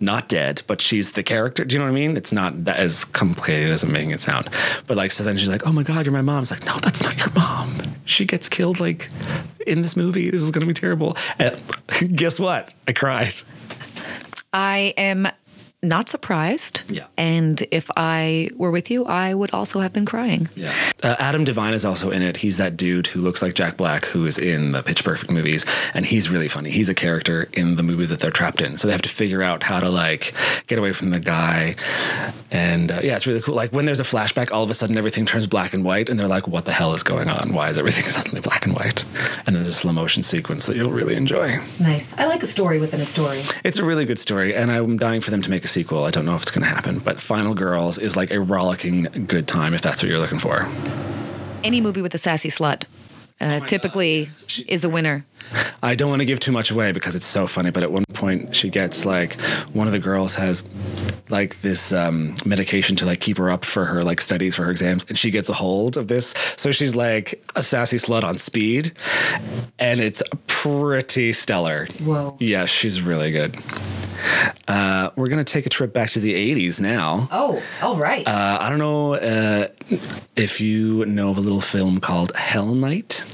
not 0.00 0.28
dead, 0.28 0.62
but 0.66 0.80
she's 0.80 1.12
the 1.12 1.22
character. 1.22 1.64
Do 1.64 1.74
you 1.74 1.78
know 1.78 1.84
what 1.84 1.92
I 1.92 1.94
mean? 1.94 2.16
It's 2.16 2.32
not 2.32 2.64
that 2.64 2.76
as 2.76 3.04
complicated 3.04 3.70
as 3.70 3.84
I'm 3.84 3.92
making 3.92 4.10
it 4.10 4.20
sound. 4.20 4.48
But 4.86 4.96
like, 4.96 5.12
so 5.12 5.22
then 5.22 5.36
she's 5.36 5.48
like, 5.48 5.66
"Oh 5.66 5.72
my 5.72 5.84
god, 5.84 6.06
you're 6.06 6.12
my 6.12 6.22
mom." 6.22 6.42
It's 6.42 6.50
like, 6.50 6.64
no, 6.64 6.76
that's 6.78 7.02
not 7.02 7.16
your 7.16 7.30
mom. 7.34 7.80
She 8.04 8.24
gets 8.26 8.48
killed 8.48 8.80
like 8.80 9.08
in 9.66 9.82
this 9.82 9.96
movie. 9.96 10.30
This 10.30 10.42
is 10.42 10.50
going 10.50 10.60
to 10.60 10.66
be 10.66 10.74
terrible. 10.74 11.16
And 11.38 11.56
guess 12.16 12.40
what? 12.40 12.74
I 12.88 12.92
cried. 12.92 13.34
I 14.52 14.94
am 14.96 15.28
not 15.84 16.08
surprised. 16.08 16.82
Yeah. 16.90 17.06
And 17.16 17.66
if 17.70 17.90
I 17.96 18.50
were 18.56 18.70
with 18.70 18.90
you, 18.90 19.04
I 19.04 19.34
would 19.34 19.52
also 19.52 19.80
have 19.80 19.92
been 19.92 20.06
crying. 20.06 20.48
Yeah. 20.56 20.74
Uh, 21.02 21.16
Adam 21.18 21.44
DeVine 21.44 21.72
is 21.72 21.84
also 21.84 22.10
in 22.10 22.22
it. 22.22 22.38
He's 22.38 22.56
that 22.56 22.76
dude 22.76 23.06
who 23.06 23.20
looks 23.20 23.42
like 23.42 23.54
Jack 23.54 23.76
Black, 23.76 24.06
who 24.06 24.26
is 24.26 24.38
in 24.38 24.72
the 24.72 24.82
Pitch 24.82 25.04
Perfect 25.04 25.30
movies, 25.30 25.66
and 25.92 26.06
he's 26.06 26.30
really 26.30 26.48
funny. 26.48 26.70
He's 26.70 26.88
a 26.88 26.94
character 26.94 27.48
in 27.52 27.76
the 27.76 27.82
movie 27.82 28.06
that 28.06 28.20
they're 28.20 28.30
trapped 28.30 28.60
in, 28.60 28.76
so 28.76 28.88
they 28.88 28.92
have 28.92 29.02
to 29.02 29.08
figure 29.08 29.42
out 29.42 29.62
how 29.62 29.80
to 29.80 29.88
like 29.88 30.34
get 30.66 30.78
away 30.78 30.92
from 30.92 31.10
the 31.10 31.20
guy. 31.20 31.76
And 32.50 32.90
uh, 32.90 33.00
yeah, 33.02 33.16
it's 33.16 33.26
really 33.26 33.40
cool. 33.40 33.54
Like 33.54 33.72
when 33.72 33.84
there's 33.84 34.00
a 34.00 34.04
flashback, 34.04 34.50
all 34.50 34.62
of 34.62 34.70
a 34.70 34.74
sudden 34.74 34.96
everything 34.96 35.26
turns 35.26 35.46
black 35.46 35.74
and 35.74 35.84
white, 35.84 36.08
and 36.08 36.18
they're 36.18 36.28
like, 36.28 36.48
"What 36.48 36.64
the 36.64 36.72
hell 36.72 36.94
is 36.94 37.02
going 37.02 37.28
on? 37.28 37.52
Why 37.52 37.68
is 37.70 37.78
everything 37.78 38.04
suddenly 38.16 38.40
black 38.40 38.64
and 38.64 38.74
white?" 38.74 39.04
And 39.46 39.54
there's 39.54 39.68
a 39.68 39.72
slow 39.72 39.92
motion 39.92 40.22
sequence 40.22 40.66
that 40.66 40.76
you'll 40.76 40.90
really 40.90 41.14
enjoy. 41.14 41.58
Nice. 41.80 42.16
I 42.16 42.26
like 42.26 42.42
a 42.42 42.46
story 42.46 42.78
within 42.78 43.00
a 43.00 43.06
story. 43.06 43.42
It's 43.64 43.78
a 43.78 43.84
really 43.84 44.04
good 44.04 44.18
story, 44.18 44.54
and 44.54 44.70
I'm 44.70 44.96
dying 44.96 45.20
for 45.20 45.30
them 45.30 45.42
to 45.42 45.50
make 45.50 45.64
a 45.64 45.68
sequel. 45.74 46.04
I 46.04 46.10
don't 46.10 46.24
know 46.24 46.36
if 46.36 46.42
it's 46.42 46.50
going 46.50 46.62
to 46.62 46.74
happen, 46.74 47.00
but 47.00 47.20
Final 47.20 47.52
Girls 47.52 47.98
is 47.98 48.16
like 48.16 48.30
a 48.30 48.40
rollicking 48.40 49.26
good 49.26 49.46
time 49.46 49.74
if 49.74 49.82
that's 49.82 50.02
what 50.02 50.08
you're 50.08 50.20
looking 50.20 50.38
for. 50.38 50.66
Any 51.62 51.80
movie 51.80 52.00
with 52.00 52.14
a 52.14 52.18
sassy 52.18 52.48
slut 52.48 52.84
uh, 53.40 53.60
typically 53.60 54.28
is 54.66 54.84
a 54.84 54.88
winner. 54.88 55.26
I 55.82 55.94
don't 55.94 56.08
want 56.08 56.20
to 56.20 56.26
give 56.26 56.40
too 56.40 56.52
much 56.52 56.70
away 56.70 56.92
because 56.92 57.14
it's 57.14 57.26
so 57.26 57.46
funny, 57.46 57.70
but 57.70 57.82
at 57.82 57.92
one 57.92 58.04
point 58.12 58.54
she 58.54 58.70
gets 58.70 59.04
like 59.04 59.40
one 59.72 59.86
of 59.86 59.92
the 59.92 59.98
girls 59.98 60.34
has 60.34 60.64
like 61.30 61.60
this 61.60 61.92
um, 61.92 62.36
medication 62.44 62.96
to 62.96 63.06
like 63.06 63.20
keep 63.20 63.38
her 63.38 63.50
up 63.50 63.64
for 63.64 63.84
her 63.84 64.02
like 64.02 64.20
studies 64.20 64.56
for 64.56 64.64
her 64.64 64.70
exams, 64.70 65.04
and 65.08 65.18
she 65.18 65.30
gets 65.30 65.48
a 65.48 65.52
hold 65.52 65.96
of 65.96 66.08
this. 66.08 66.34
So 66.56 66.70
she's 66.70 66.94
like 66.96 67.44
a 67.56 67.62
sassy 67.62 67.96
slut 67.98 68.24
on 68.24 68.38
speed, 68.38 68.92
and 69.78 70.00
it's 70.00 70.22
pretty 70.46 71.32
stellar. 71.32 71.86
Whoa. 72.02 72.36
Yeah, 72.40 72.66
she's 72.66 73.00
really 73.00 73.30
good. 73.30 73.56
Uh, 74.66 75.10
we're 75.16 75.28
gonna 75.28 75.44
take 75.44 75.66
a 75.66 75.68
trip 75.68 75.92
back 75.92 76.10
to 76.10 76.20
the 76.20 76.32
'80s 76.54 76.80
now. 76.80 77.28
Oh, 77.30 77.62
all 77.82 77.96
right. 77.96 78.26
Uh, 78.26 78.58
I 78.60 78.68
don't 78.70 78.78
know 78.78 79.14
uh, 79.14 79.68
if 80.36 80.60
you 80.60 81.04
know 81.06 81.30
of 81.30 81.38
a 81.38 81.40
little 81.40 81.60
film 81.60 82.00
called 82.00 82.34
Hell 82.34 82.74
Night, 82.74 83.24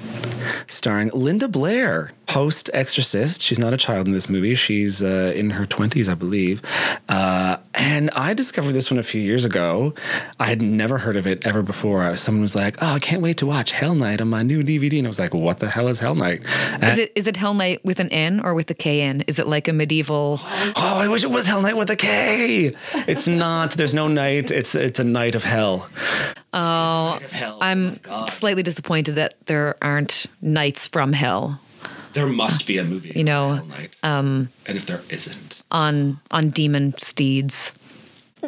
starring 0.67 1.11
Linda 1.13 1.49
Blair, 1.49 2.13
post 2.27 2.71
Exorcist. 2.73 3.43
She's 3.43 3.59
not 3.59 3.73
a 3.73 3.77
child 3.77 4.07
in 4.07 4.13
this 4.13 4.29
movie. 4.29 4.55
She's 4.55 5.03
uh, 5.03 5.33
in 5.35 5.51
her 5.51 5.65
20s, 5.65 6.09
I 6.09 6.15
believe. 6.15 6.63
Uh, 7.09 7.57
and 7.81 8.11
I 8.11 8.35
discovered 8.35 8.73
this 8.73 8.91
one 8.91 8.99
a 8.99 9.03
few 9.03 9.21
years 9.23 9.45
ago. 9.47 9.95
I 10.39 10.45
had 10.47 10.61
never 10.61 10.99
heard 10.99 11.17
of 11.17 11.27
it 11.27 11.47
ever 11.47 11.63
before. 11.63 12.15
Someone 12.15 12.43
was 12.43 12.55
like, 12.55 12.77
"Oh, 12.83 12.95
I 12.95 12.99
can't 12.99 13.23
wait 13.23 13.39
to 13.39 13.47
watch 13.47 13.73
Hell 13.73 13.95
Night 13.95 14.21
on 14.21 14.29
my 14.29 14.43
new 14.43 14.63
DVD," 14.63 14.99
and 14.99 15.07
I 15.07 15.09
was 15.09 15.19
like, 15.19 15.33
"What 15.33 15.59
the 15.61 15.69
hell 15.71 15.89
is 15.89 15.99
Hell 15.99 16.15
Night?" 16.15 16.43
is 16.83 16.99
it 16.99 17.13
is 17.15 17.27
it 17.27 17.37
Hell 17.37 17.55
Night 17.55 17.83
with 17.85 17.99
an 17.99 18.11
N 18.11 18.41
or 18.45 18.55
with 18.55 18.67
the 18.67 18.75
K 18.75 19.01
N? 19.01 19.23
Is 19.27 19.39
it 19.39 19.47
like 19.47 19.67
a 19.67 19.73
medieval? 19.73 20.41
Oh, 20.43 20.99
I 21.01 21.09
wish 21.09 21.25
it 21.25 21.31
was 21.31 21.47
Hell 21.47 21.63
Night 21.63 21.77
with 21.77 21.91
a 21.91 21.97
K. 21.97 22.73
It's 23.09 23.27
not. 23.27 23.73
There's 23.73 23.95
no 23.95 24.09
night. 24.09 24.51
It's 24.51 24.75
it's 24.75 25.01
a 25.01 25.05
night 25.05 25.35
of 25.35 25.45
hell. 25.45 25.89
Oh, 26.53 27.19
I'm 27.61 28.01
slightly 28.29 28.63
disappointed 28.63 29.13
that 29.15 29.35
there 29.47 29.77
aren't 29.81 30.27
nights 30.43 30.87
from 30.89 31.13
hell 31.13 31.61
There 32.13 32.27
must 32.27 32.67
be 32.67 32.77
a 32.79 32.85
movie. 32.85 33.13
You 33.15 33.23
know, 33.23 33.55
Hell. 33.55 33.87
Um, 34.03 34.49
and 34.67 34.77
if 34.77 34.87
there 34.87 35.01
isn't, 35.11 35.63
on 35.71 36.19
on 36.33 36.51
demon 36.51 36.95
steeds, 36.99 37.73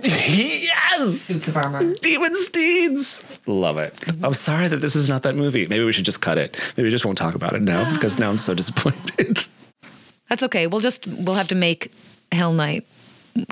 yes, 0.02 1.20
suits 1.20 1.48
of 1.48 1.56
armor. 1.56 1.94
Demon 1.94 2.34
Steeds. 2.44 3.24
Love 3.46 3.78
it. 3.78 3.94
I'm 4.22 4.34
sorry 4.34 4.68
that 4.68 4.78
this 4.78 4.94
is 4.96 5.08
not 5.08 5.22
that 5.24 5.34
movie. 5.36 5.66
Maybe 5.66 5.84
we 5.84 5.92
should 5.92 6.04
just 6.04 6.20
cut 6.20 6.38
it. 6.38 6.58
Maybe 6.76 6.86
we 6.86 6.90
just 6.90 7.04
won't 7.04 7.18
talk 7.18 7.34
about 7.34 7.54
it 7.54 7.62
now 7.62 7.92
because 7.94 8.18
now 8.18 8.30
I'm 8.30 8.38
so 8.38 8.54
disappointed. 8.54 9.46
That's 10.28 10.42
okay. 10.44 10.66
We'll 10.66 10.80
just 10.80 11.06
we'll 11.06 11.36
have 11.36 11.48
to 11.48 11.54
make 11.54 11.92
Hell 12.30 12.52
Knight 12.52 12.86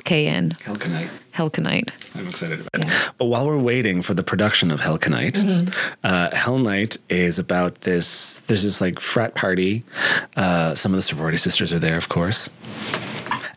K 0.05 0.26
N 0.26 0.50
Hellcanite. 0.50 1.11
Hellcanite. 1.33 1.90
I'm 2.18 2.29
excited 2.29 2.61
about 2.61 2.87
it. 2.87 3.12
But 3.18 3.26
while 3.26 3.46
we're 3.46 3.59
waiting 3.59 4.03
for 4.03 4.14
the 4.14 4.22
production 4.22 4.70
of 4.70 4.81
Hellcanite, 4.81 5.74
uh, 6.03 6.35
Hell 6.35 6.59
Night 6.59 6.96
is 7.09 7.38
about 7.38 7.83
this. 7.83 8.40
There's 8.40 8.62
this 8.62 8.81
like 8.81 8.98
frat 9.00 9.35
party. 9.35 9.85
Uh, 10.37 10.74
some 10.74 10.92
of 10.92 10.96
the 10.96 11.03
sorority 11.03 11.38
sisters 11.38 11.72
are 11.72 11.79
there, 11.79 11.96
of 11.96 12.09
course. 12.09 12.48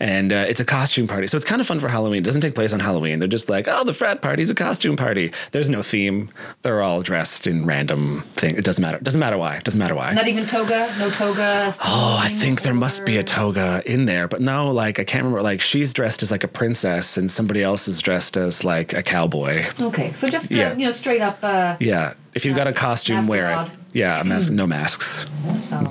And 0.04 0.34
uh, 0.34 0.46
it's 0.50 0.60
a 0.60 0.66
costume 0.66 1.08
party. 1.08 1.28
So 1.28 1.38
it's 1.38 1.46
kind 1.46 1.62
of 1.62 1.68
fun 1.68 1.80
for 1.80 1.88
Halloween. 1.88 2.18
It 2.24 2.26
doesn't 2.26 2.42
take 2.42 2.56
place 2.56 2.74
on 2.74 2.82
Halloween. 2.82 3.20
They're 3.20 3.30
just 3.30 3.48
like, 3.48 3.70
oh, 3.70 3.86
the 3.86 3.94
frat 3.94 4.22
party's 4.22 4.50
a 4.50 4.56
costume 4.56 4.98
party. 4.98 5.32
There's 5.52 5.70
no 5.70 5.82
theme. 5.82 6.30
They're 6.62 6.82
all 6.82 7.02
dressed 7.02 7.48
in 7.48 7.66
random 7.66 8.24
thing. 8.34 8.58
It 8.58 8.66
doesn't 8.66 8.82
matter. 8.82 8.98
It 8.98 9.04
doesn't 9.06 9.20
matter 9.22 9.38
why. 9.38 9.56
It 9.56 9.64
doesn't 9.64 9.80
matter 9.80 9.96
why. 9.96 10.12
Not 10.14 10.28
even 10.28 10.46
toga. 10.46 10.94
No 11.00 11.10
toga. 11.10 11.74
Oh, 11.82 12.18
I 12.22 12.28
think 12.28 12.64
there 12.64 12.74
must 12.74 13.06
be 13.06 13.16
a 13.16 13.24
toga 13.24 13.82
in 13.86 14.04
there, 14.06 14.28
but 14.28 14.42
no, 14.42 14.72
like 14.72 15.00
I 15.00 15.06
can't 15.06 15.24
remember. 15.24 15.42
Like 15.42 15.62
she's 15.62 15.94
dressed 15.94 16.22
as 16.22 16.32
like 16.32 16.44
a 16.44 16.50
princess, 16.50 17.16
and 17.16 17.32
somebody 17.32 17.64
else 17.64 17.88
is 17.88 18.02
dressed 18.02 18.36
as 18.36 18.66
like 18.66 18.92
a 18.94 19.04
cowboy. 19.04 19.64
Okay, 19.80 20.12
so 20.12 20.28
just 20.28 20.52
uh, 20.54 20.58
Yeah. 20.58 20.74
you 20.76 20.86
know, 20.86 20.92
straight 20.92 21.22
up. 21.22 21.40
Uh, 21.42 21.78
Yeah, 21.80 22.14
if 22.34 22.44
you've 22.44 22.58
got 22.58 22.68
a 22.68 22.74
costume, 22.74 23.26
wear 23.28 23.50
it. 23.62 23.72
Masquerade. 23.94 24.00
Yeah, 24.00 24.22
a 24.22 24.24
mask. 24.24 24.52
No 24.52 24.68
masks. 24.68 25.26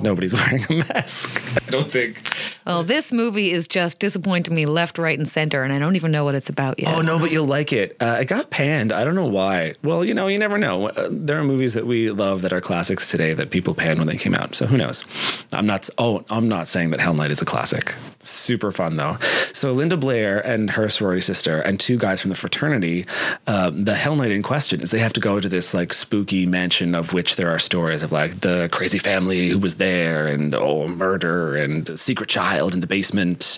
Nobody's 0.01 0.33
wearing 0.51 0.63
a 0.69 0.73
mask. 0.93 1.41
I 1.67 1.71
don't 1.71 1.89
think. 1.91 2.17
well, 2.65 2.83
this 2.83 3.11
movie 3.11 3.51
is 3.51 3.67
just 3.67 3.99
disappointing 3.99 4.55
me 4.55 4.65
left, 4.65 4.97
right, 4.97 5.17
and 5.17 5.27
center, 5.27 5.63
and 5.63 5.73
I 5.73 5.79
don't 5.79 5.95
even 5.95 6.11
know 6.11 6.23
what 6.23 6.35
it's 6.35 6.49
about 6.49 6.79
yet. 6.79 6.93
Oh 6.95 7.01
no, 7.01 7.19
but 7.19 7.31
you'll 7.31 7.45
like 7.45 7.71
it. 7.73 7.95
Uh, 7.99 8.17
it 8.21 8.25
got 8.25 8.49
panned. 8.49 8.91
I 8.91 9.03
don't 9.03 9.15
know 9.15 9.27
why. 9.27 9.75
Well, 9.83 10.03
you 10.05 10.13
know, 10.13 10.27
you 10.27 10.39
never 10.39 10.57
know. 10.57 10.87
Uh, 10.87 11.07
there 11.11 11.37
are 11.37 11.43
movies 11.43 11.73
that 11.73 11.85
we 11.85 12.11
love 12.11 12.41
that 12.41 12.53
are 12.53 12.61
classics 12.61 13.09
today 13.11 13.33
that 13.33 13.51
people 13.51 13.75
panned 13.75 13.99
when 13.99 14.07
they 14.07 14.17
came 14.17 14.33
out. 14.33 14.55
So 14.55 14.65
who 14.65 14.77
knows? 14.77 15.03
I'm 15.51 15.65
not. 15.65 15.89
Oh, 15.97 16.23
I'm 16.29 16.47
not 16.47 16.67
saying 16.67 16.91
that 16.91 16.99
Hell 17.01 17.13
Night 17.13 17.31
is 17.31 17.41
a 17.41 17.45
classic. 17.45 17.93
Super 18.19 18.71
fun 18.71 18.95
though. 18.95 19.17
So 19.53 19.73
Linda 19.73 19.97
Blair 19.97 20.39
and 20.45 20.71
her 20.71 20.87
sorority 20.89 21.21
sister 21.21 21.59
and 21.59 21.77
two 21.79 21.97
guys 21.97 22.21
from 22.21 22.29
the 22.29 22.35
fraternity. 22.35 23.05
Um, 23.47 23.83
the 23.83 23.95
Hell 23.95 24.15
Night 24.15 24.31
in 24.31 24.41
question 24.41 24.79
is 24.81 24.91
they 24.91 24.99
have 24.99 25.13
to 25.13 25.19
go 25.19 25.39
to 25.41 25.49
this 25.49 25.73
like 25.73 25.91
spooky 25.91 26.45
mansion 26.45 26.95
of 26.95 27.11
which 27.13 27.35
there 27.35 27.49
are 27.49 27.59
stories 27.59 27.92
of 28.01 28.11
like 28.11 28.39
the 28.39 28.69
crazy 28.71 28.97
family 28.97 29.49
who 29.49 29.59
was 29.59 29.75
there 29.75 30.25
and 30.25 30.55
oh 30.55 30.87
murder 30.87 31.55
and 31.55 31.87
a 31.89 31.97
secret 31.97 32.29
child 32.29 32.73
in 32.73 32.79
the 32.79 32.87
basement. 32.87 33.57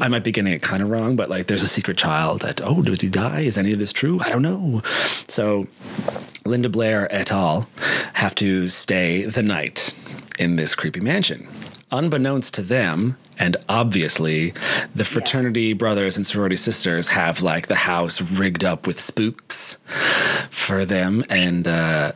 I 0.00 0.08
might 0.08 0.22
be 0.22 0.30
getting 0.30 0.52
it 0.52 0.62
kind 0.62 0.82
of 0.82 0.90
wrong, 0.90 1.16
but 1.16 1.28
like 1.28 1.48
there's 1.48 1.62
a 1.62 1.68
secret 1.68 1.96
child 1.96 2.42
that 2.42 2.60
oh 2.62 2.82
did 2.82 3.02
he 3.02 3.08
die? 3.08 3.40
Is 3.40 3.58
any 3.58 3.72
of 3.72 3.78
this 3.78 3.92
true? 3.92 4.20
I 4.20 4.28
don't 4.28 4.42
know. 4.42 4.82
So 5.26 5.66
Linda 6.44 6.68
Blair 6.68 7.12
et 7.12 7.32
al. 7.32 7.68
have 8.12 8.34
to 8.36 8.68
stay 8.68 9.24
the 9.24 9.42
night 9.42 9.92
in 10.38 10.54
this 10.54 10.74
creepy 10.74 11.00
mansion. 11.00 11.48
Unbeknownst 11.90 12.54
to 12.54 12.62
them, 12.62 13.16
and 13.38 13.56
obviously, 13.68 14.54
the 14.94 15.04
fraternity 15.04 15.72
brothers 15.72 16.16
and 16.16 16.26
sorority 16.26 16.56
sisters 16.56 17.08
have 17.08 17.42
like 17.42 17.66
the 17.66 17.74
house 17.74 18.20
rigged 18.20 18.64
up 18.64 18.86
with 18.86 18.98
spooks 18.98 19.74
for 20.50 20.84
them, 20.84 21.24
and 21.28 21.68
uh, 21.68 22.12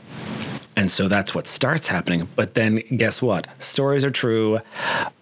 and 0.77 0.91
so 0.91 1.09
that's 1.09 1.35
what 1.35 1.47
starts 1.47 1.89
happening. 1.89 2.29
But 2.37 2.55
then 2.55 2.77
guess 2.97 3.21
what? 3.21 3.47
Stories 3.63 4.05
are 4.05 4.11
true. 4.11 4.61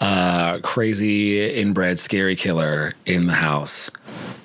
Uh, 0.01 0.59
crazy 0.63 1.53
inbred 1.55 1.99
scary 2.01 2.37
killer 2.37 2.95
in 3.07 3.27
the 3.27 3.35
house. 3.35 3.91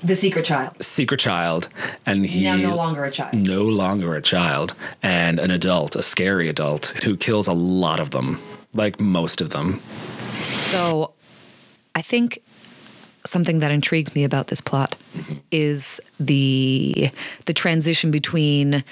The 0.01 0.15
secret 0.15 0.45
child. 0.45 0.83
Secret 0.83 1.19
child, 1.19 1.69
and 2.05 2.25
he 2.25 2.43
Now 2.43 2.55
no 2.57 2.75
longer 2.75 3.05
a 3.05 3.11
child. 3.11 3.33
no 3.35 3.63
longer 3.63 4.15
a 4.15 4.21
child 4.21 4.75
and 5.01 5.39
an 5.39 5.49
adult, 5.51 5.95
a 5.95 6.01
scary 6.01 6.49
adult 6.49 6.87
who 7.03 7.15
kills 7.15 7.47
a 7.47 7.53
lot 7.53 7.99
of 7.99 8.09
them, 8.11 8.41
like 8.73 8.99
most 8.99 9.39
of 9.39 9.49
them. 9.51 9.81
So 10.49 11.13
I 11.95 12.01
think 12.01 12.39
something 13.25 13.59
that 13.59 13.71
intrigues 13.71 14.13
me 14.13 14.25
about 14.25 14.47
this 14.47 14.59
plot 14.59 14.97
is 15.51 16.01
the 16.19 17.09
the 17.45 17.53
transition 17.53 18.11
between 18.11 18.83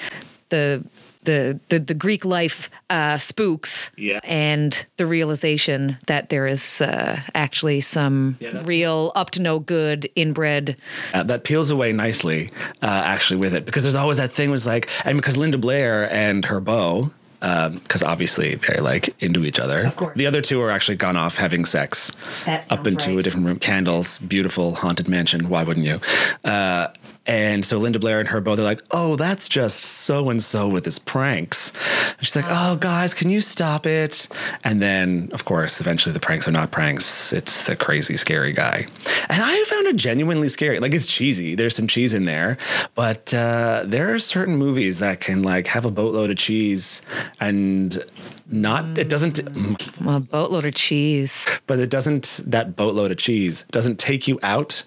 the 0.50 0.82
the 1.24 1.60
the, 1.70 1.80
the 1.80 1.94
Greek 1.94 2.26
life 2.26 2.70
uh, 2.90 3.18
spooks 3.18 3.92
Yeah. 3.98 4.20
and 4.24 4.86
the 4.98 5.06
realization 5.06 5.98
that 6.08 6.30
there 6.30 6.48
is 6.48 6.82
uh, 6.82 7.20
actually 7.36 7.82
some 7.82 8.38
Yeah, 8.40 8.62
real 8.66 9.12
up 9.16 9.32
to 9.32 9.42
no 9.42 9.60
good 9.60 10.10
inbred. 10.16 10.76
Uh, 11.14 11.24
that 11.24 11.44
peels 11.44 11.72
away 11.72 11.92
nicely, 11.94 12.50
uh, 12.82 13.04
actually, 13.06 13.38
with 13.38 13.54
it 13.54 13.66
because 13.66 13.84
there's 13.84 13.96
always 13.96 14.18
that 14.18 14.32
thing 14.32 14.52
was 14.52 14.66
like, 14.66 14.90
and 15.06 15.18
because 15.18 15.38
Linda 15.38 15.58
Blair 15.58 16.12
and 16.12 16.46
her 16.46 16.60
beau, 16.60 17.12
because 17.40 18.04
obviously 18.04 18.54
they're 18.56 18.82
like 18.82 19.16
into 19.20 19.44
each 19.46 19.60
other. 19.60 19.86
Of 19.86 19.96
course. 19.96 20.16
The 20.16 20.28
other 20.28 20.42
two 20.42 20.62
are 20.62 20.70
actually 20.70 20.98
gone 20.98 21.18
off 21.18 21.38
having 21.38 21.66
sex 21.66 22.12
up 22.46 22.64
sounds 22.64 22.88
into 22.88 23.18
a 23.18 23.24
different 23.24 23.48
room. 23.48 23.58
Candles, 23.58 24.20
beautiful 24.20 24.76
haunted 24.76 25.08
mansion. 25.08 25.50
Why 25.50 25.64
wouldn't 25.64 25.86
you? 25.86 26.00
Uh, 26.44 26.90
and 27.28 27.64
so 27.64 27.78
Linda 27.78 28.00
Blair 28.00 28.20
and 28.20 28.28
her 28.30 28.42
beau, 28.42 28.56
they're 28.56 28.66
like, 28.66 28.82
oh, 28.92 29.16
that's 29.16 29.48
just 29.48 29.84
so 29.84 30.30
and 30.30 30.42
so 30.42 30.68
with 30.68 30.86
his 30.86 30.98
pranks. 30.98 31.72
And 32.18 32.26
she's 32.26 32.36
like, 32.36 32.46
oh, 32.50 32.78
guys, 32.78 33.14
can 33.14 33.30
you 33.30 33.42
stop 33.42 33.86
it? 33.86 34.28
And 34.64 34.82
then, 34.82 35.30
of 35.32 35.46
course, 35.46 35.80
eventually 35.80 36.14
the 36.14 36.20
pranks 36.20 36.48
are 36.48 36.52
not 36.52 36.72
pranks. 36.72 37.32
It's 37.32 37.68
the 37.68 37.76
crazy, 37.76 38.18
scary 38.18 38.54
guy. 38.54 38.88
And 39.30 39.44
I 39.44 39.64
found 39.66 39.86
it 39.88 39.98
genuinely 39.98 40.50
scary. 40.50 40.80
Like, 40.80 40.96
it's 40.96 41.12
cheesy. 41.12 41.54
There's 41.54 41.76
some 41.76 41.88
cheese 41.88 42.16
in 42.16 42.24
there. 42.24 42.58
But 42.96 43.34
uh, 43.34 43.84
there 43.86 44.14
are 44.14 44.20
certain 44.20 44.56
movies 44.56 44.98
that 45.00 45.20
can, 45.20 45.44
like, 45.44 45.68
have 45.68 45.86
a 45.86 45.92
boatload 45.92 46.32
of 46.32 46.38
cheese 46.38 47.04
and 47.40 48.04
not, 48.52 48.98
it 48.98 49.10
doesn't, 49.10 49.44
mm. 49.46 50.16
A 50.16 50.20
boatload 50.20 50.66
of 50.66 50.74
cheese. 50.76 51.48
but 51.68 51.80
it 51.80 51.90
doesn't 51.90 52.42
that 52.46 52.76
boatload 52.76 53.12
of 53.12 53.18
cheese 53.18 53.66
doesn't 53.72 54.00
take 54.00 54.28
you 54.28 54.40
out 54.44 54.84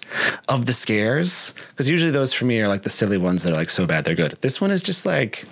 of 0.47 0.65
the 0.65 0.73
scares. 0.73 1.53
Because 1.69 1.89
usually 1.89 2.11
those 2.11 2.33
for 2.33 2.45
me 2.45 2.59
are 2.61 2.67
like 2.67 2.83
the 2.83 2.89
silly 2.89 3.17
ones 3.17 3.43
that 3.43 3.53
are 3.53 3.55
like 3.55 3.69
so 3.69 3.85
bad 3.85 4.05
they're 4.05 4.15
good. 4.15 4.33
This 4.41 4.61
one 4.61 4.71
is 4.71 4.83
just 4.83 5.05
like 5.05 5.45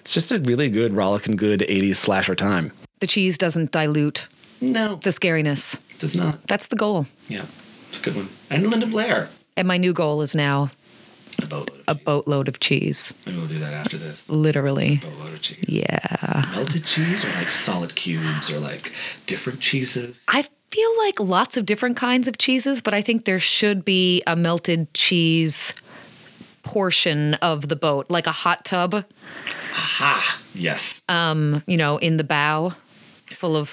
it's 0.00 0.12
just 0.12 0.32
a 0.32 0.38
really 0.40 0.68
good 0.68 0.92
rollicking 0.92 1.36
good 1.36 1.60
80s 1.60 1.96
slasher 1.96 2.34
time. 2.34 2.72
The 3.00 3.06
cheese 3.06 3.38
doesn't 3.38 3.72
dilute 3.72 4.28
no. 4.60 4.96
the 4.96 5.10
scariness. 5.10 5.74
it 5.90 5.98
does 5.98 6.14
not. 6.14 6.46
That's 6.46 6.68
the 6.68 6.76
goal. 6.76 7.06
yeah 7.28 7.44
it's 7.88 8.00
a 8.00 8.02
good 8.02 8.16
one. 8.16 8.28
And 8.48 8.70
linda 8.70 8.86
blair. 8.86 9.28
And 9.54 9.68
my 9.68 9.76
new 9.76 9.92
goal 9.92 10.22
is 10.22 10.34
now 10.34 10.70
a 11.40 11.46
boatload 11.46 11.78
of 11.80 11.88
a 11.88 11.94
cheese. 11.94 12.04
boatload 12.04 12.48
of 12.48 12.60
cheese. 12.60 13.14
maybe 13.26 13.38
we'll 13.38 13.46
do 13.46 13.58
that 13.58 13.72
after 13.72 13.96
this 13.98 14.28
Literally. 14.28 15.00
A 15.02 15.06
boatload 15.06 15.34
of 15.34 15.42
cheese 15.42 15.64
Yeah. 15.68 16.44
melted 16.54 16.84
cheese 16.84 17.24
or 17.24 17.28
like 17.34 17.50
solid 17.50 17.94
cubes 17.94 18.50
or 18.50 18.58
like 18.60 18.92
different 19.26 19.60
cheeses 19.60 20.20
I 20.28 20.44
feel 20.70 20.98
like 20.98 21.20
lots 21.20 21.56
of 21.58 21.66
different 21.66 21.98
kinds 21.98 22.26
of 22.26 22.38
cheeses, 22.38 22.80
but 22.80 22.94
I 22.94 23.02
think 23.02 23.26
there 23.26 23.38
should 23.40 23.84
be 23.84 24.22
a 24.26 24.34
melted 24.34 24.92
cheese 24.94 25.74
portion 26.62 27.34
of 27.34 27.68
the 27.68 27.76
boat, 27.76 28.06
like 28.08 28.26
a 28.26 28.32
hot 28.32 28.64
tub, 28.64 29.04
Aha. 29.72 30.40
yes 30.54 31.02
Um, 31.08 31.62
you 31.66 31.76
know, 31.76 31.98
in 31.98 32.16
the 32.18 32.24
bow 32.24 32.74
full 33.36 33.56
of 33.56 33.68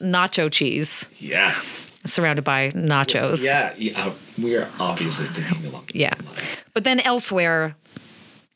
nacho 0.00 0.50
cheese 0.50 1.08
yes 1.18 1.92
surrounded 2.06 2.42
by 2.42 2.70
nachos. 2.70 3.44
yeah, 3.44 3.74
yeah 3.76 4.10
we 4.40 4.56
are 4.56 4.68
obviously 4.80 5.26
thinking 5.26 5.66
along 5.66 5.84
the 5.92 5.98
Yeah. 5.98 6.14
lines. 6.24 6.59
But 6.74 6.84
then 6.84 7.00
elsewhere 7.00 7.74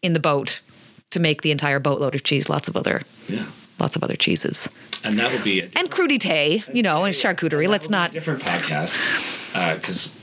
in 0.02 0.12
the 0.12 0.20
boat 0.20 0.60
to 1.10 1.20
make 1.20 1.42
the 1.42 1.50
entire 1.50 1.78
boatload 1.80 2.14
of 2.14 2.22
cheese, 2.22 2.48
lots 2.48 2.68
of 2.68 2.76
other 2.76 3.02
yeah 3.28 3.44
lots 3.80 3.96
of 3.96 4.04
other 4.04 4.14
cheeses. 4.16 4.68
and 5.02 5.18
that 5.18 5.32
would 5.32 5.42
be 5.42 5.58
a 5.60 5.68
And 5.74 5.90
crudité, 5.90 6.62
you 6.72 6.82
know, 6.82 7.04
and 7.04 7.12
charcuterie. 7.14 7.66
Let's 7.66 7.90
not 7.90 8.12
different 8.12 8.40
podcast 8.42 8.96
because 9.76 10.14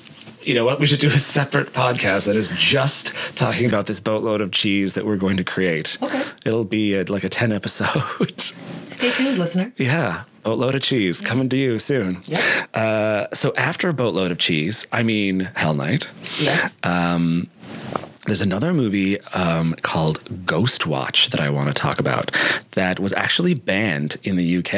you 0.42 0.56
know 0.56 0.64
what 0.66 0.80
we 0.80 0.86
should 0.86 1.00
do 1.02 1.08
a 1.08 1.12
separate 1.12 1.68
podcast 1.74 2.26
that 2.26 2.36
is 2.36 2.48
just 2.58 3.14
talking 3.36 3.66
about 3.68 3.86
this 3.88 4.00
boatload 4.00 4.42
of 4.42 4.52
cheese 4.52 4.94
that 4.94 5.06
we're 5.06 5.18
going 5.18 5.38
to 5.38 5.44
create 5.44 5.98
Okay. 6.02 6.24
it'll 6.46 6.64
be 6.66 6.96
a, 6.96 7.04
like 7.04 7.24
a 7.24 7.30
10 7.30 7.52
episode 7.52 8.42
stay 8.90 9.12
tuned, 9.12 9.38
listener. 9.38 9.72
yeah 9.78 10.24
boatload 10.42 10.74
of 10.74 10.82
cheese 10.82 11.22
coming 11.22 11.48
to 11.50 11.58
you 11.58 11.78
soon 11.78 12.24
Yep. 12.26 12.42
uh, 12.74 13.28
so 13.36 13.54
after 13.56 13.88
a 13.90 13.94
boatload 13.94 14.32
of 14.32 14.40
cheese 14.40 14.88
i 14.92 15.04
mean 15.04 15.42
hell 15.56 15.76
night 15.76 16.08
Yes. 16.40 16.76
There's 18.32 18.42
another 18.42 18.74
movie 18.74 19.20
um, 19.34 19.76
called 19.82 20.46
ghost 20.46 20.88
watch 20.88 21.32
that 21.32 21.42
i 21.42 21.50
want 21.50 21.68
to 21.68 21.74
talk 21.74 22.00
about 22.00 22.32
that 22.72 22.98
was 22.98 23.12
actually 23.12 23.54
banned 23.54 24.16
in 24.24 24.38
the 24.38 24.58
uk 24.60 24.72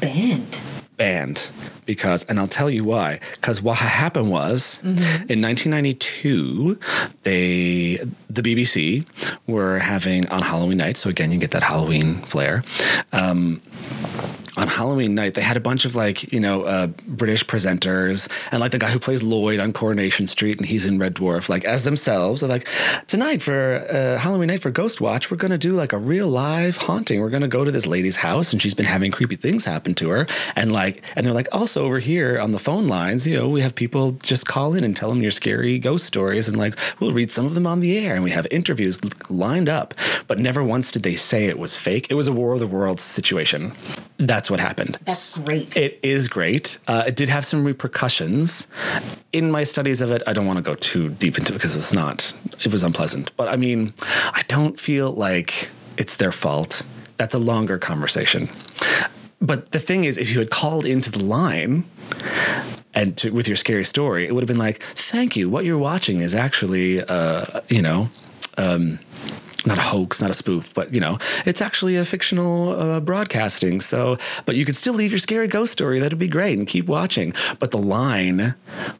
Banned? 0.00 0.60
banned 0.96 1.48
because 1.84 2.24
and 2.24 2.40
I'll 2.40 2.48
tell 2.48 2.68
you 2.68 2.82
why 2.82 3.20
because 3.34 3.62
what 3.62 3.76
happened 3.76 4.28
was 4.28 4.80
in 4.82 5.40
1992 5.40 6.80
they 7.22 8.00
the 8.28 8.42
BBC 8.42 9.06
were 9.46 9.78
having 9.78 10.28
on 10.30 10.42
Halloween 10.42 10.78
night 10.78 10.96
so 10.96 11.08
again 11.10 11.30
you 11.30 11.38
get 11.38 11.52
that 11.52 11.62
Halloween 11.62 12.22
flair 12.22 12.64
um, 13.12 13.62
on 14.56 14.68
Halloween 14.68 15.14
night, 15.14 15.34
they 15.34 15.42
had 15.42 15.56
a 15.56 15.60
bunch 15.60 15.84
of 15.84 15.94
like, 15.94 16.32
you 16.32 16.40
know, 16.40 16.62
uh, 16.62 16.86
British 17.06 17.44
presenters 17.44 18.28
and 18.50 18.60
like 18.60 18.72
the 18.72 18.78
guy 18.78 18.88
who 18.88 18.98
plays 18.98 19.22
Lloyd 19.22 19.60
on 19.60 19.72
Coronation 19.72 20.26
Street 20.26 20.56
and 20.58 20.66
he's 20.66 20.84
in 20.84 20.98
Red 20.98 21.14
Dwarf, 21.14 21.48
like 21.48 21.64
as 21.64 21.82
themselves. 21.82 22.40
They're 22.40 22.48
like, 22.48 22.66
tonight 23.06 23.42
for 23.42 23.86
uh, 23.90 24.18
Halloween 24.18 24.48
night 24.48 24.62
for 24.62 24.72
Ghostwatch, 24.72 25.30
we're 25.30 25.36
going 25.36 25.50
to 25.50 25.58
do 25.58 25.72
like 25.72 25.92
a 25.92 25.98
real 25.98 26.28
live 26.28 26.76
haunting. 26.76 27.20
We're 27.20 27.30
going 27.30 27.42
to 27.42 27.48
go 27.48 27.64
to 27.64 27.70
this 27.70 27.86
lady's 27.86 28.16
house 28.16 28.52
and 28.52 28.62
she's 28.62 28.74
been 28.74 28.86
having 28.86 29.12
creepy 29.12 29.36
things 29.36 29.64
happen 29.64 29.94
to 29.96 30.08
her. 30.10 30.26
And 30.54 30.72
like, 30.72 31.02
and 31.14 31.26
they're 31.26 31.34
like, 31.34 31.48
also 31.52 31.84
over 31.84 31.98
here 31.98 32.40
on 32.40 32.52
the 32.52 32.58
phone 32.58 32.88
lines, 32.88 33.26
you 33.26 33.36
know, 33.36 33.48
we 33.48 33.60
have 33.60 33.74
people 33.74 34.12
just 34.12 34.46
call 34.46 34.74
in 34.74 34.84
and 34.84 34.96
tell 34.96 35.10
them 35.10 35.22
your 35.22 35.30
scary 35.30 35.78
ghost 35.78 36.06
stories 36.06 36.48
and 36.48 36.56
like, 36.56 36.78
we'll 37.00 37.12
read 37.12 37.30
some 37.30 37.46
of 37.46 37.54
them 37.54 37.66
on 37.66 37.80
the 37.80 37.98
air 37.98 38.14
and 38.14 38.24
we 38.24 38.30
have 38.30 38.46
interviews 38.50 39.00
lined 39.30 39.68
up. 39.68 39.94
But 40.26 40.38
never 40.38 40.64
once 40.64 40.90
did 40.92 41.02
they 41.02 41.16
say 41.16 41.46
it 41.46 41.58
was 41.58 41.76
fake. 41.76 42.06
It 42.10 42.14
was 42.14 42.28
a 42.28 42.32
War 42.32 42.54
of 42.54 42.60
the 42.60 42.66
Worlds 42.66 43.02
situation. 43.02 43.74
That's 44.18 44.45
what 44.50 44.60
happened. 44.60 44.98
That's 45.04 45.38
great. 45.38 45.76
It 45.76 45.98
is 46.02 46.28
great. 46.28 46.78
Uh, 46.86 47.04
it 47.06 47.16
did 47.16 47.28
have 47.28 47.44
some 47.44 47.64
repercussions. 47.64 48.66
In 49.32 49.50
my 49.50 49.64
studies 49.64 50.00
of 50.00 50.10
it, 50.10 50.22
I 50.26 50.32
don't 50.32 50.46
want 50.46 50.58
to 50.58 50.62
go 50.62 50.74
too 50.74 51.10
deep 51.10 51.38
into 51.38 51.52
it 51.52 51.56
because 51.56 51.76
it's 51.76 51.92
not, 51.92 52.32
it 52.64 52.72
was 52.72 52.82
unpleasant. 52.82 53.36
But 53.36 53.48
I 53.48 53.56
mean, 53.56 53.94
I 54.02 54.42
don't 54.48 54.78
feel 54.78 55.12
like 55.12 55.70
it's 55.96 56.16
their 56.16 56.32
fault. 56.32 56.86
That's 57.16 57.34
a 57.34 57.38
longer 57.38 57.78
conversation. 57.78 58.48
But 59.40 59.72
the 59.72 59.78
thing 59.78 60.04
is, 60.04 60.18
if 60.18 60.30
you 60.30 60.38
had 60.38 60.50
called 60.50 60.86
into 60.86 61.10
the 61.10 61.22
line 61.22 61.84
and 62.94 63.16
to, 63.18 63.30
with 63.30 63.46
your 63.46 63.56
scary 63.56 63.84
story, 63.84 64.26
it 64.26 64.34
would 64.34 64.42
have 64.42 64.48
been 64.48 64.58
like, 64.58 64.82
thank 64.82 65.36
you. 65.36 65.50
What 65.50 65.64
you're 65.64 65.78
watching 65.78 66.20
is 66.20 66.34
actually, 66.34 67.02
uh, 67.02 67.60
you 67.68 67.82
know, 67.82 68.08
um, 68.56 68.98
not 69.66 69.78
a 69.78 69.82
hoax, 69.82 70.20
not 70.20 70.30
a 70.30 70.34
spoof, 70.34 70.72
but 70.74 70.94
you 70.94 71.00
know, 71.00 71.18
it's 71.44 71.60
actually 71.60 71.96
a 71.96 72.04
fictional 72.04 72.70
uh, 72.70 73.00
broadcasting. 73.00 73.80
So, 73.80 74.16
but 74.44 74.54
you 74.56 74.64
could 74.64 74.76
still 74.76 74.94
leave 74.94 75.10
your 75.10 75.18
scary 75.18 75.48
ghost 75.48 75.72
story. 75.72 75.98
That'd 75.98 76.18
be 76.18 76.28
great, 76.28 76.56
and 76.56 76.66
keep 76.66 76.86
watching. 76.86 77.34
But 77.58 77.72
the 77.72 77.78
line 77.78 78.54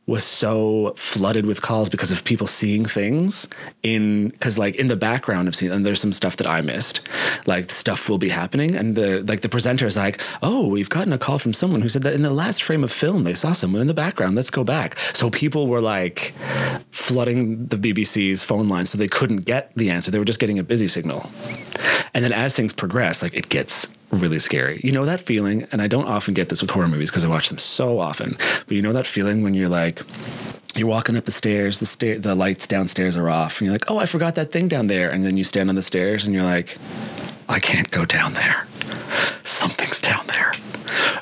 was 0.06 0.24
so 0.24 0.92
flooded 0.96 1.46
with 1.46 1.62
calls 1.62 1.88
because 1.88 2.10
of 2.10 2.24
people 2.24 2.46
seeing 2.46 2.84
things 2.84 3.48
in 3.82 4.30
because 4.30 4.58
like 4.58 4.74
in 4.74 4.86
the 4.86 4.96
background 4.96 5.48
of 5.48 5.54
scene, 5.54 5.70
and 5.70 5.86
there's 5.86 6.00
some 6.00 6.12
stuff 6.12 6.36
that 6.38 6.46
I 6.46 6.60
missed. 6.60 7.08
Like 7.46 7.70
stuff 7.70 8.08
will 8.08 8.18
be 8.18 8.28
happening, 8.28 8.74
and 8.74 8.96
the 8.96 9.22
like 9.22 9.42
the 9.42 9.48
presenter 9.48 9.86
is 9.86 9.96
like, 9.96 10.20
"Oh, 10.42 10.66
we've 10.66 10.88
gotten 10.88 11.12
a 11.12 11.18
call 11.18 11.38
from 11.38 11.54
someone 11.54 11.80
who 11.80 11.88
said 11.88 12.02
that 12.02 12.14
in 12.14 12.22
the 12.22 12.30
last 12.30 12.62
frame 12.62 12.82
of 12.82 12.90
film 12.90 13.24
they 13.24 13.34
saw 13.34 13.52
someone 13.52 13.80
in 13.80 13.86
the 13.86 13.94
background. 13.94 14.34
Let's 14.34 14.50
go 14.50 14.64
back." 14.64 14.98
So 15.14 15.30
people 15.30 15.68
were 15.68 15.80
like 15.80 16.34
flooding 16.90 17.66
the 17.66 17.76
BBC's 17.76 18.42
phone 18.42 18.68
line, 18.68 18.86
so 18.86 18.98
they 18.98 19.08
couldn't 19.08 19.44
get 19.44 19.72
the 19.76 19.90
answer. 19.90 20.10
They 20.10 20.18
were 20.18 20.24
just 20.24 20.40
getting 20.40 20.55
a 20.58 20.64
busy 20.64 20.88
signal. 20.88 21.30
And 22.14 22.24
then 22.24 22.32
as 22.32 22.54
things 22.54 22.72
progress, 22.72 23.22
like 23.22 23.34
it 23.34 23.48
gets 23.48 23.86
really 24.10 24.38
scary. 24.38 24.80
You 24.82 24.92
know 24.92 25.04
that 25.04 25.20
feeling, 25.20 25.66
and 25.72 25.82
I 25.82 25.86
don't 25.86 26.06
often 26.06 26.34
get 26.34 26.48
this 26.48 26.62
with 26.62 26.70
horror 26.70 26.88
movies 26.88 27.10
because 27.10 27.24
I 27.24 27.28
watch 27.28 27.48
them 27.48 27.58
so 27.58 27.98
often. 27.98 28.36
But 28.66 28.70
you 28.70 28.82
know 28.82 28.92
that 28.92 29.06
feeling 29.06 29.42
when 29.42 29.54
you're 29.54 29.68
like, 29.68 30.02
you're 30.74 30.88
walking 30.88 31.16
up 31.16 31.24
the 31.24 31.32
stairs, 31.32 31.78
the 31.78 31.86
stair, 31.86 32.18
the 32.18 32.34
lights 32.34 32.66
downstairs 32.66 33.16
are 33.16 33.28
off, 33.28 33.60
and 33.60 33.66
you're 33.66 33.74
like, 33.74 33.90
oh, 33.90 33.98
I 33.98 34.06
forgot 34.06 34.34
that 34.36 34.52
thing 34.52 34.68
down 34.68 34.86
there. 34.86 35.10
And 35.10 35.24
then 35.24 35.36
you 35.36 35.44
stand 35.44 35.68
on 35.68 35.74
the 35.74 35.82
stairs, 35.82 36.24
and 36.24 36.34
you're 36.34 36.44
like, 36.44 36.78
I 37.48 37.58
can't 37.58 37.90
go 37.90 38.04
down 38.04 38.34
there. 38.34 38.66
Something's 39.44 40.00
down 40.00 40.26
there. 40.26 40.52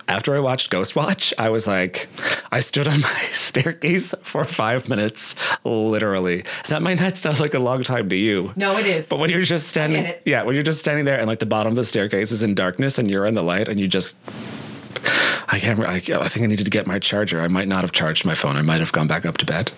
After 0.08 0.36
I 0.36 0.40
watched 0.40 0.70
Ghostwatch, 0.70 1.32
I 1.38 1.48
was 1.48 1.66
like, 1.66 2.08
I 2.52 2.60
stood 2.60 2.86
on 2.86 3.00
my 3.00 3.22
staircase 3.30 4.14
for 4.22 4.44
five 4.44 4.88
minutes, 4.88 5.34
literally. 5.64 6.44
That 6.68 6.82
might 6.82 7.00
not 7.00 7.16
sound 7.16 7.40
like 7.40 7.54
a 7.54 7.58
long 7.58 7.82
time 7.82 8.08
to 8.10 8.16
you. 8.16 8.52
No, 8.56 8.76
it 8.76 8.86
is. 8.86 9.08
But 9.08 9.18
when 9.18 9.30
you're 9.30 9.42
just 9.42 9.68
standing, 9.68 10.12
yeah, 10.24 10.42
when 10.42 10.54
you're 10.54 10.62
just 10.62 10.80
standing 10.80 11.04
there 11.04 11.18
and 11.18 11.26
like 11.26 11.38
the 11.38 11.46
bottom 11.46 11.72
of 11.72 11.76
the 11.76 11.84
staircase 11.84 12.32
is 12.32 12.42
in 12.42 12.54
darkness 12.54 12.98
and 12.98 13.10
you're 13.10 13.26
in 13.26 13.34
the 13.34 13.42
light 13.42 13.68
and 13.68 13.80
you 13.80 13.88
just, 13.88 14.16
I 15.48 15.58
can't. 15.60 15.80
I, 15.80 15.96
I 15.96 16.28
think 16.28 16.44
I 16.44 16.46
needed 16.46 16.64
to 16.64 16.70
get 16.70 16.86
my 16.86 16.98
charger. 16.98 17.40
I 17.40 17.48
might 17.48 17.68
not 17.68 17.82
have 17.82 17.92
charged 17.92 18.24
my 18.24 18.34
phone. 18.34 18.56
I 18.56 18.62
might 18.62 18.80
have 18.80 18.92
gone 18.92 19.06
back 19.06 19.26
up 19.26 19.36
to 19.38 19.46
bed. 19.46 19.72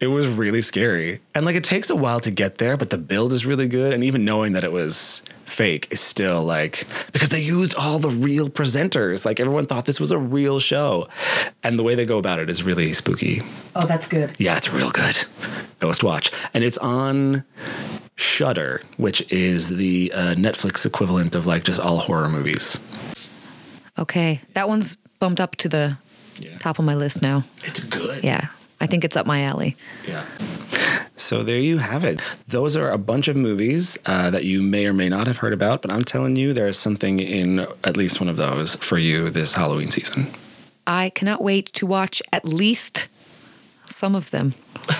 It 0.00 0.08
was 0.08 0.26
really 0.26 0.62
scary, 0.62 1.20
and 1.34 1.46
like 1.46 1.56
it 1.56 1.64
takes 1.64 1.88
a 1.88 1.96
while 1.96 2.20
to 2.20 2.30
get 2.30 2.58
there, 2.58 2.76
but 2.76 2.90
the 2.90 2.98
build 2.98 3.32
is 3.32 3.46
really 3.46 3.68
good. 3.68 3.92
And 3.94 4.04
even 4.04 4.24
knowing 4.24 4.52
that 4.52 4.64
it 4.64 4.72
was 4.72 5.22
fake 5.46 5.88
is 5.90 6.00
still 6.00 6.44
like 6.44 6.86
because 7.12 7.30
they 7.30 7.40
used 7.40 7.74
all 7.76 7.98
the 7.98 8.10
real 8.10 8.48
presenters. 8.48 9.24
Like 9.24 9.40
everyone 9.40 9.66
thought 9.66 9.86
this 9.86 9.98
was 9.98 10.10
a 10.10 10.18
real 10.18 10.60
show, 10.60 11.08
and 11.62 11.78
the 11.78 11.82
way 11.82 11.94
they 11.94 12.04
go 12.04 12.18
about 12.18 12.38
it 12.38 12.50
is 12.50 12.62
really 12.62 12.92
spooky. 12.92 13.42
Oh, 13.74 13.86
that's 13.86 14.06
good. 14.06 14.34
Yeah, 14.38 14.56
it's 14.56 14.72
real 14.72 14.90
good. 14.90 15.24
Ghostwatch, 15.80 16.32
and 16.52 16.62
it's 16.62 16.78
on 16.78 17.44
Shudder, 18.16 18.82
which 18.96 19.30
is 19.30 19.76
the 19.76 20.12
uh, 20.14 20.34
Netflix 20.34 20.86
equivalent 20.86 21.34
of 21.34 21.46
like 21.46 21.64
just 21.64 21.80
all 21.80 21.98
horror 21.98 22.28
movies. 22.28 22.78
Okay, 23.98 24.40
that 24.54 24.68
one's 24.68 24.96
bumped 25.20 25.40
up 25.40 25.56
to 25.56 25.68
the 25.68 25.96
Yeah. 26.38 26.58
top 26.58 26.78
of 26.78 26.84
my 26.84 26.94
list 26.94 27.22
now. 27.22 27.44
It's 27.64 27.80
good. 27.84 28.22
Yeah, 28.22 28.48
I 28.80 28.86
think 28.86 29.04
it's 29.04 29.16
up 29.16 29.26
my 29.26 29.42
alley. 29.42 29.76
Yeah. 30.06 30.24
So 31.16 31.42
there 31.42 31.58
you 31.58 31.78
have 31.78 32.04
it. 32.04 32.20
Those 32.46 32.76
are 32.76 32.90
a 32.90 32.98
bunch 32.98 33.26
of 33.28 33.36
movies 33.36 33.96
uh, 34.04 34.28
that 34.30 34.44
you 34.44 34.62
may 34.62 34.86
or 34.86 34.92
may 34.92 35.08
not 35.08 35.26
have 35.26 35.38
heard 35.38 35.54
about, 35.54 35.80
but 35.80 35.90
I'm 35.90 36.04
telling 36.04 36.36
you, 36.36 36.52
there's 36.52 36.78
something 36.78 37.20
in 37.20 37.60
at 37.84 37.96
least 37.96 38.20
one 38.20 38.28
of 38.28 38.36
those 38.36 38.76
for 38.76 38.98
you 38.98 39.30
this 39.30 39.54
Halloween 39.54 39.90
season. 39.90 40.26
I 40.86 41.08
cannot 41.10 41.42
wait 41.42 41.72
to 41.72 41.86
watch 41.86 42.22
at 42.34 42.44
least 42.44 43.08
some 43.86 44.14
of 44.14 44.30
them. 44.30 44.52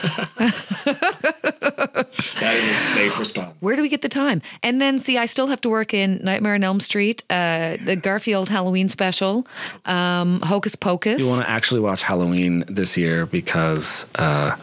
That 2.40 2.54
is 2.54 2.68
a 2.68 2.74
safe 2.74 3.18
response. 3.18 3.54
Where 3.60 3.75
do 3.75 3.75
we 3.86 3.90
get 3.90 4.02
the 4.02 4.08
time? 4.08 4.42
And 4.64 4.80
then, 4.80 4.98
see, 4.98 5.16
I 5.16 5.26
still 5.26 5.46
have 5.46 5.60
to 5.60 5.68
work 5.68 5.94
in 5.94 6.20
Nightmare 6.22 6.54
on 6.54 6.64
Elm 6.64 6.80
Street, 6.80 7.22
uh, 7.30 7.76
the 7.84 7.94
Garfield 7.94 8.48
Halloween 8.48 8.88
special, 8.88 9.46
um, 9.84 10.40
Hocus 10.40 10.74
Pocus. 10.74 11.20
You 11.20 11.28
want 11.28 11.42
to 11.42 11.48
actually 11.50 11.80
watch 11.80 12.02
Halloween 12.02 12.64
this 12.66 12.98
year 12.98 13.26
because 13.26 14.06
uh, 14.16 14.56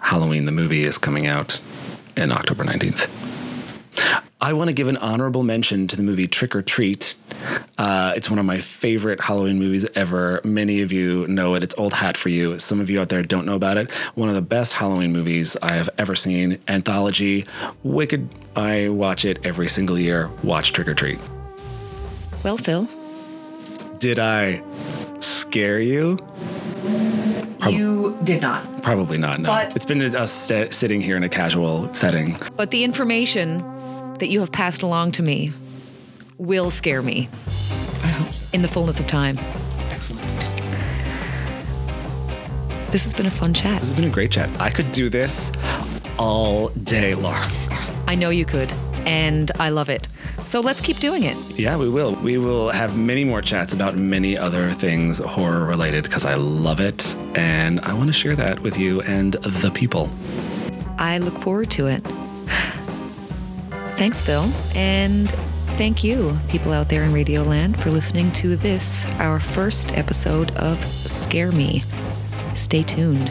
Halloween, 0.00 0.44
the 0.44 0.52
movie, 0.52 0.82
is 0.82 0.98
coming 0.98 1.28
out 1.28 1.60
in 2.16 2.32
October 2.32 2.64
19th. 2.64 3.08
I 4.40 4.52
want 4.52 4.68
to 4.68 4.72
give 4.74 4.86
an 4.86 4.96
honorable 4.98 5.42
mention 5.42 5.88
to 5.88 5.96
the 5.96 6.04
movie 6.04 6.28
Trick 6.28 6.54
or 6.54 6.62
Treat. 6.62 7.16
Uh, 7.76 8.12
it's 8.14 8.30
one 8.30 8.38
of 8.38 8.44
my 8.44 8.58
favorite 8.60 9.20
Halloween 9.20 9.58
movies 9.58 9.84
ever. 9.96 10.40
Many 10.44 10.82
of 10.82 10.92
you 10.92 11.26
know 11.26 11.54
it. 11.54 11.64
It's 11.64 11.74
old 11.76 11.92
hat 11.92 12.16
for 12.16 12.28
you. 12.28 12.56
Some 12.60 12.78
of 12.80 12.88
you 12.88 13.00
out 13.00 13.08
there 13.08 13.22
don't 13.24 13.46
know 13.46 13.56
about 13.56 13.78
it. 13.78 13.90
One 14.14 14.28
of 14.28 14.36
the 14.36 14.42
best 14.42 14.74
Halloween 14.74 15.12
movies 15.12 15.56
I 15.60 15.72
have 15.72 15.90
ever 15.98 16.14
seen. 16.14 16.58
Anthology. 16.68 17.46
Wicked. 17.82 18.28
I 18.54 18.88
watch 18.90 19.24
it 19.24 19.40
every 19.44 19.68
single 19.68 19.98
year. 19.98 20.30
Watch 20.44 20.72
Trick 20.72 20.86
or 20.86 20.94
Treat. 20.94 21.18
well, 22.44 22.56
Phil, 22.56 22.88
Did 23.98 24.20
I 24.20 24.62
scare 25.18 25.80
you? 25.80 26.16
you 27.68 28.16
did 28.22 28.40
not. 28.40 28.82
Probably 28.84 29.18
not. 29.18 29.40
No, 29.40 29.48
But- 29.48 29.74
it's 29.74 29.84
been 29.84 30.00
us 30.14 30.30
st- 30.30 30.72
sitting 30.72 31.00
here 31.00 31.16
in 31.16 31.24
a 31.24 31.28
casual 31.28 31.92
setting. 31.92 32.38
But 32.56 32.70
the 32.70 32.84
information 32.84 33.58
that 34.18 34.28
you 34.28 34.40
have 34.40 34.52
passed 34.52 34.82
along 34.82 35.12
to 35.12 35.22
me 35.22 35.52
will 36.38 36.70
scare 36.70 37.02
me 37.02 37.28
I 38.02 38.06
hope 38.08 38.34
so. 38.34 38.46
in 38.52 38.62
the 38.62 38.68
fullness 38.68 39.00
of 39.00 39.06
time. 39.06 39.38
Excellent. 39.90 40.22
This 42.90 43.02
has 43.02 43.12
been 43.12 43.26
a 43.26 43.30
fun 43.30 43.52
chat. 43.52 43.80
This 43.80 43.90
has 43.90 43.94
been 43.94 44.08
a 44.08 44.12
great 44.12 44.30
chat. 44.30 44.50
I 44.60 44.70
could 44.70 44.92
do 44.92 45.08
this 45.08 45.52
all 46.18 46.68
day 46.68 47.14
long. 47.14 47.50
I 48.06 48.14
know 48.14 48.30
you 48.30 48.46
could, 48.46 48.72
and 49.04 49.50
I 49.58 49.68
love 49.68 49.90
it. 49.90 50.08
So 50.46 50.60
let's 50.60 50.80
keep 50.80 50.96
doing 50.98 51.24
it. 51.24 51.36
Yeah, 51.58 51.76
we 51.76 51.90
will. 51.90 52.14
We 52.14 52.38
will 52.38 52.70
have 52.70 52.96
many 52.96 53.24
more 53.24 53.42
chats 53.42 53.74
about 53.74 53.96
many 53.96 54.38
other 54.38 54.70
things 54.72 55.18
horror 55.18 55.66
related 55.66 56.04
because 56.04 56.24
I 56.24 56.34
love 56.34 56.80
it 56.80 57.14
and 57.34 57.80
I 57.80 57.92
want 57.92 58.06
to 58.06 58.14
share 58.14 58.34
that 58.36 58.60
with 58.60 58.78
you 58.78 59.02
and 59.02 59.34
the 59.34 59.70
people. 59.70 60.08
I 60.96 61.18
look 61.18 61.36
forward 61.38 61.70
to 61.72 61.86
it. 61.88 62.02
Thanks, 63.98 64.22
Phil. 64.22 64.48
And 64.76 65.28
thank 65.76 66.04
you, 66.04 66.38
people 66.48 66.72
out 66.72 66.88
there 66.88 67.02
in 67.02 67.12
Radioland, 67.12 67.76
for 67.82 67.90
listening 67.90 68.30
to 68.34 68.54
this, 68.54 69.04
our 69.18 69.40
first 69.40 69.90
episode 69.98 70.52
of 70.52 70.82
Scare 71.10 71.50
Me. 71.50 71.82
Stay 72.54 72.84
tuned. 72.84 73.28